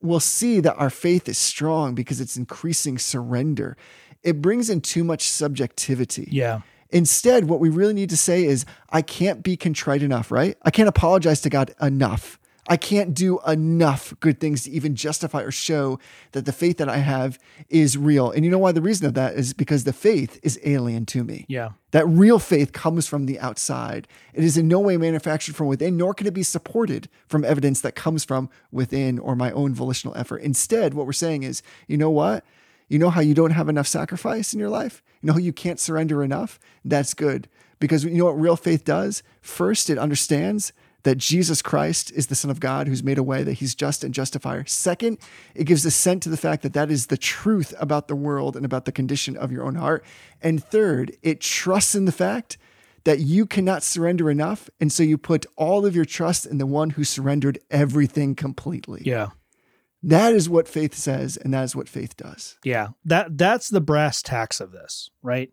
[0.00, 3.76] we'll see that our faith is strong because it's increasing surrender.
[4.22, 6.28] It brings in too much subjectivity.
[6.30, 6.62] Yeah.
[6.94, 10.56] Instead, what we really need to say is, I can't be contrite enough, right?
[10.62, 12.38] I can't apologize to God enough.
[12.68, 15.98] I can't do enough good things to even justify or show
[16.32, 17.38] that the faith that I have
[17.68, 18.30] is real.
[18.30, 21.24] And you know why the reason of that is because the faith is alien to
[21.24, 21.44] me.
[21.48, 21.70] Yeah.
[21.90, 24.06] That real faith comes from the outside.
[24.32, 27.80] It is in no way manufactured from within, nor can it be supported from evidence
[27.80, 30.40] that comes from within or my own volitional effort.
[30.42, 32.44] Instead, what we're saying is, you know what?
[32.88, 35.02] You know how you don't have enough sacrifice in your life?
[35.24, 36.60] You know you can't surrender enough?
[36.84, 37.48] That's good.
[37.80, 39.22] Because you know what real faith does?
[39.40, 43.42] First, it understands that Jesus Christ is the Son of God who's made a way,
[43.42, 44.66] that he's just and justifier.
[44.66, 45.16] Second,
[45.54, 48.66] it gives assent to the fact that that is the truth about the world and
[48.66, 50.04] about the condition of your own heart.
[50.42, 52.58] And third, it trusts in the fact
[53.04, 54.68] that you cannot surrender enough.
[54.78, 59.00] And so you put all of your trust in the one who surrendered everything completely.
[59.06, 59.28] Yeah.
[60.06, 62.58] That is what faith says, and that is what faith does.
[62.62, 62.88] Yeah.
[63.04, 65.50] That that's the brass tacks of this, right?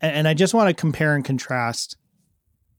[0.00, 1.96] And, and I just want to compare and contrast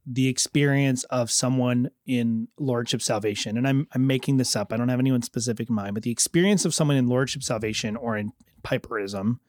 [0.05, 3.57] the experience of someone in lordship salvation.
[3.57, 4.73] And I'm I'm making this up.
[4.73, 7.95] I don't have anyone specific in mind, but the experience of someone in lordship salvation
[7.95, 8.31] or in
[8.63, 9.39] piperism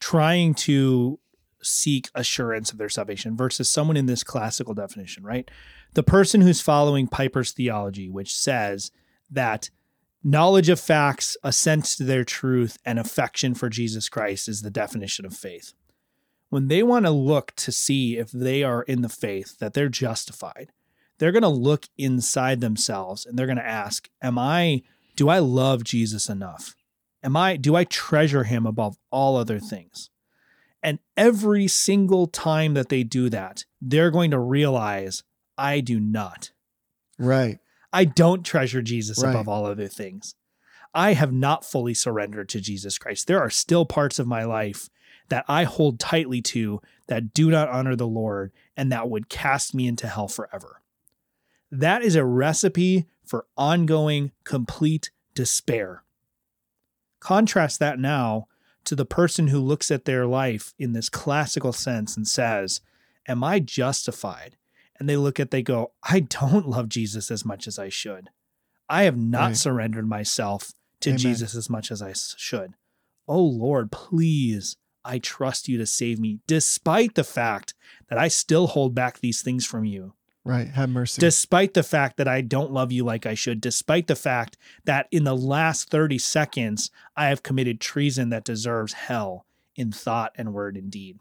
[0.00, 1.18] trying to
[1.62, 5.50] seek assurance of their salvation versus someone in this classical definition, right?
[5.94, 8.90] The person who's following Piper's theology, which says
[9.30, 9.70] that
[10.24, 15.26] knowledge of facts, assent to their truth, and affection for Jesus Christ is the definition
[15.26, 15.74] of faith.
[16.48, 19.88] When they want to look to see if they are in the faith, that they're
[19.88, 20.70] justified,
[21.18, 24.82] they're going to look inside themselves and they're going to ask, Am I,
[25.14, 26.74] do I love Jesus enough?
[27.22, 30.10] Am I, do I treasure him above all other things?
[30.82, 35.22] And every single time that they do that, they're going to realize,
[35.56, 36.52] I do not.
[37.18, 37.58] Right.
[37.94, 39.30] I don't treasure Jesus Right.
[39.30, 40.34] above all other things.
[40.92, 43.26] I have not fully surrendered to Jesus Christ.
[43.26, 44.90] There are still parts of my life
[45.28, 49.74] that I hold tightly to that do not honor the Lord and that would cast
[49.74, 50.82] me into hell forever.
[51.70, 56.02] That is a recipe for ongoing, complete despair.
[57.20, 58.48] Contrast that now
[58.84, 62.80] to the person who looks at their life in this classical sense and says,
[63.26, 64.56] Am I justified?
[64.98, 68.30] And they look at, they go, I don't love Jesus as much as I should.
[68.88, 69.56] I have not Right.
[69.56, 71.18] surrendered myself to Amen.
[71.18, 72.74] Jesus as much as i should.
[73.26, 77.74] Oh Lord, please, I trust you to save me, despite the fact
[78.08, 80.14] that I still hold back these things from you
[80.44, 80.68] Right.
[80.68, 81.20] Have mercy.
[81.20, 85.08] despite the fact that I don't love you like I should, despite the fact that
[85.10, 90.52] in the last 30 seconds, I have committed treason that deserves hell in thought and
[90.52, 91.18] word and deed.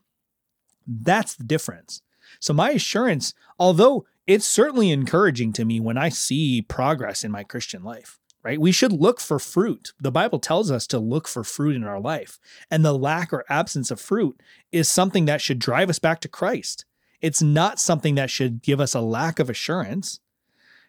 [0.86, 2.02] That's the difference.
[2.40, 7.44] So, my assurance, although it's certainly encouraging to me when I see progress in my
[7.44, 8.60] Christian life, right?
[8.60, 9.94] We should look for fruit.
[10.00, 12.40] The Bible tells us to look for fruit in our life.
[12.70, 14.40] And the lack or absence of fruit
[14.72, 16.86] is something that should drive us back to Christ.
[17.22, 20.20] It's not something that should give us a lack of assurance.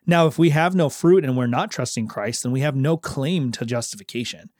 [0.06, 2.96] Now, if we have no fruit and we're not trusting Christ, then we have no
[2.96, 4.50] claim to justification.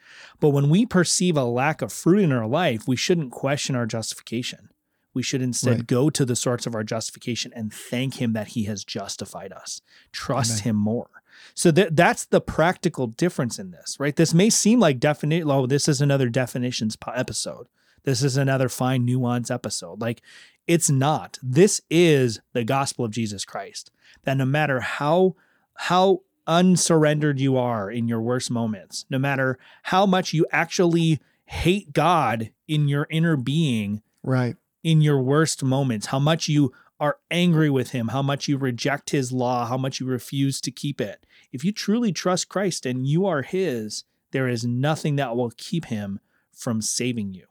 [0.40, 3.86] But when we perceive a lack of fruit in our life, we shouldn't question our
[3.86, 4.70] justification.
[5.14, 5.86] We should instead Right.
[5.86, 9.80] go to the source of our justification and thank Him that He has justified us.
[10.12, 10.62] Trust Amen.
[10.64, 11.08] Him more.
[11.54, 14.14] So that that's the practical difference in this, right?
[14.14, 15.44] This may seem like definite.
[15.46, 17.68] Oh, this is another definitions episode.
[18.04, 20.00] This is another fine nuance episode.
[20.00, 20.20] Like
[20.66, 21.38] it's not.
[21.42, 23.90] This is the gospel of Jesus Christ.
[24.24, 25.36] That no matter how
[25.74, 31.92] how unsurrendered you are in your worst moments, no matter how much you actually hate
[31.92, 34.56] God in your inner being, right.
[34.84, 39.10] In your worst moments, how much you are angry with him, how much you reject
[39.10, 41.26] his law, how much you refuse to keep it.
[41.50, 45.86] If you truly trust Christ and you are his, there is nothing that will keep
[45.86, 46.20] him
[46.52, 47.46] from saving you.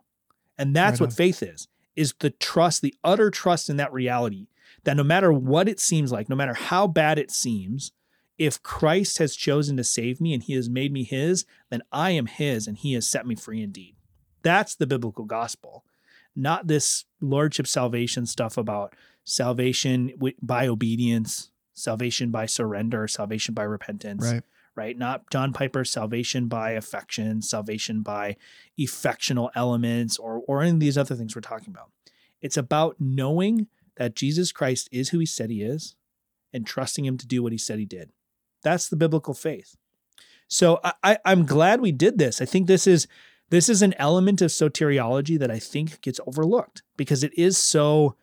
[0.58, 1.16] And that's Right what on.
[1.16, 4.48] faith is, is the trust, the utter trust in that reality
[4.84, 7.92] that no matter what it seems like, no matter how bad it seems,
[8.38, 12.12] if Christ has chosen to save me and he has made me his, then I
[12.12, 13.96] am his and he has set me free indeed.
[14.42, 15.84] That's the biblical gospel
[16.36, 20.12] not this lordship salvation stuff about salvation
[20.42, 24.44] by obedience, salvation by surrender, salvation by repentance, Right.
[24.76, 24.98] right?
[24.98, 28.36] Not John Piper's salvation by affection, salvation by
[28.80, 31.92] affectional elements, or, or any of these other things we're talking about.
[32.42, 35.96] It's about knowing that Jesus Christ is who he said he is
[36.52, 38.12] and trusting him to do what he said he did.
[38.64, 39.76] That's the biblical faith.
[40.48, 42.42] So I, I, I'm glad we did this.
[42.42, 43.08] I think this is
[43.54, 48.16] this is an element of soteriology that I think gets overlooked because it is so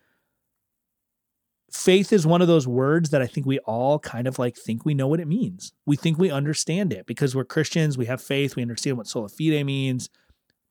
[1.71, 4.83] faith is one of those words that I think we all kind of like think
[4.83, 5.71] we know what it means.
[5.85, 9.29] We think we understand it because we're Christians, we have faith, we understand what sola
[9.29, 10.09] fide means,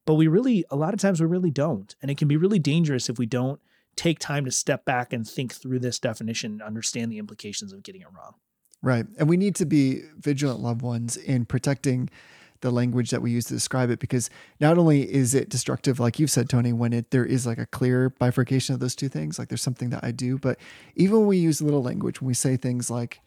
[0.05, 1.95] but we really a lot of times we really don't.
[1.99, 3.59] And it can be really dangerous if we don't
[3.95, 7.81] take time to step back and think through this definition and understand the implications of
[7.81, 8.35] getting it wrong.
[8.83, 9.07] Right.
[9.17, 12.11] And we need to be vigilant, loved ones, in protecting
[12.61, 14.29] the language that we use to describe it because
[14.59, 17.65] not only is it destructive, like you've said, Tony, when it there is like a
[17.65, 20.57] clear bifurcation of those two things, like there's something that I do, but
[20.95, 23.19] even when we use little language, when we say things like,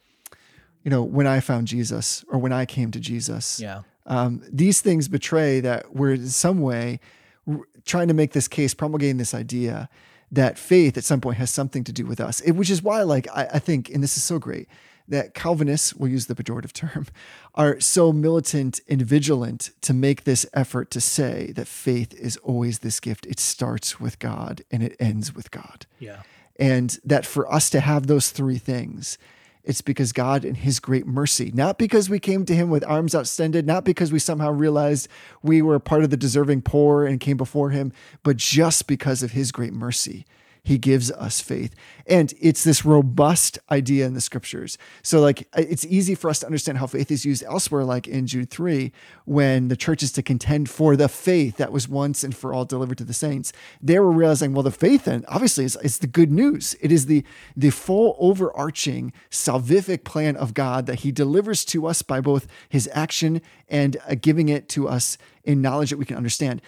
[0.83, 3.83] you know, when I found Jesus or when I came to Jesus, Yeah.
[4.07, 7.01] um, these things betray that we're in some way
[7.49, 9.89] r- trying to make this case, promulgating this idea
[10.33, 12.41] that faith at some point has something to do with us.
[12.41, 14.69] It, which is why, like, I, I think, and this is so great,
[15.09, 17.07] that Calvinists, we'll use the pejorative term,
[17.55, 22.81] are so militant and vigilant to make this effort to say that faith is always
[22.81, 23.27] this gift.
[23.27, 25.87] It starts with God and it ends with God.
[25.99, 26.23] Yeah.
[26.57, 29.19] And that for us to have those three things,
[29.65, 33.15] it's because God in his great mercy, not because we came to him with arms
[33.15, 35.09] extended, not because we somehow realized
[35.43, 39.33] we were part of the deserving poor and came before him, but just because of
[39.33, 40.27] his great mercy.
[40.65, 41.75] He gives us faith.
[42.07, 44.79] And it's this robust idea in the scriptures.
[45.03, 48.27] So, like, it's easy for us to understand how faith is used elsewhere, like in
[48.27, 48.91] Jude 3,
[49.27, 52.65] when the church is to contend for the faith that was once and for all
[52.65, 53.53] delivered to the saints.
[53.83, 56.75] They were realizing, well, the faith then obviously is, is the good news.
[56.81, 57.25] It is the,
[57.55, 62.89] the full overarching salvific plan of God that he delivers to us by both his
[62.95, 66.63] action and uh, giving it to us in knowledge that we can understand.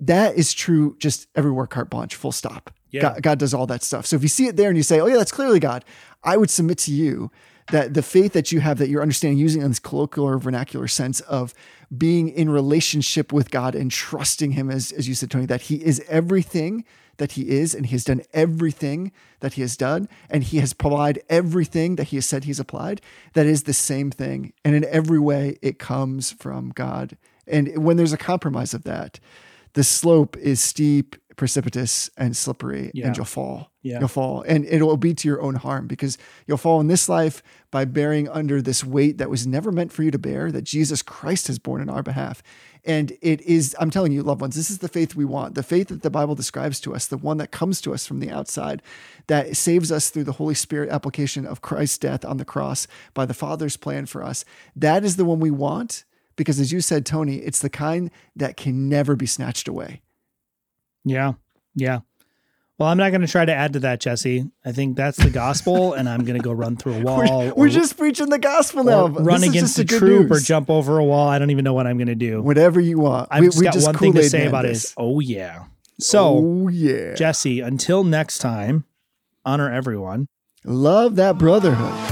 [0.00, 2.72] That is true just everywhere, carte blanche, full stop.
[2.90, 3.02] Yeah.
[3.02, 4.06] God, God does all that stuff.
[4.06, 5.84] So if you see it there and you say, oh, yeah, that's clearly God,
[6.24, 7.30] I would submit to you
[7.70, 10.88] that the faith that you have, that you're understanding using in this colloquial or vernacular
[10.88, 11.54] sense of
[11.96, 15.76] being in relationship with God and trusting Him, as, as you said, Tony, that He
[15.84, 16.84] is everything
[17.18, 20.72] that He is and He has done everything that He has done and He has
[20.72, 23.00] applied everything that He has said He's applied.
[23.34, 24.52] That is the same thing.
[24.64, 27.16] And in every way, it comes from God.
[27.46, 29.20] And when there's a compromise of that,
[29.74, 33.06] the slope is steep, precipitous, and slippery, Yeah.
[33.06, 33.70] and you'll fall.
[33.82, 33.98] Yeah.
[33.98, 34.42] You'll fall.
[34.42, 38.28] And it'll be to your own harm because you'll fall in this life by bearing
[38.28, 41.58] under this weight that was never meant for you to bear, that Jesus Christ has
[41.58, 42.42] borne on our behalf.
[42.84, 45.54] And it is, I'm telling you, loved ones, this is the faith we want.
[45.54, 48.20] The faith that the Bible describes to us, the one that comes to us from
[48.20, 48.82] the outside,
[49.28, 53.24] that saves us through the Holy Spirit application of Christ's death on the cross by
[53.24, 54.44] the Father's plan for us.
[54.76, 56.04] That is the one we want
[56.40, 60.00] because, as you said, Tony, it's the kind that can never be snatched away.
[61.04, 61.34] Yeah.
[61.74, 62.00] Yeah.
[62.78, 64.50] Well, I'm not going to try to add to that, Jesse.
[64.64, 67.18] I think that's the gospel, and I'm going to go run through a wall.
[67.18, 69.08] We're, we're or- just preaching the gospel now.
[69.08, 71.28] run against a troop or jump over a wall.
[71.28, 72.40] I don't even know what I'm going to do.
[72.40, 73.28] Whatever you want.
[73.30, 74.84] I've We- just we got one thing to say about this.
[74.86, 74.94] it.
[74.96, 75.64] Oh yeah.
[75.98, 78.84] So oh yeah, Jesse, until next time,
[79.44, 80.26] honor everyone.
[80.64, 82.09] love that brotherhood.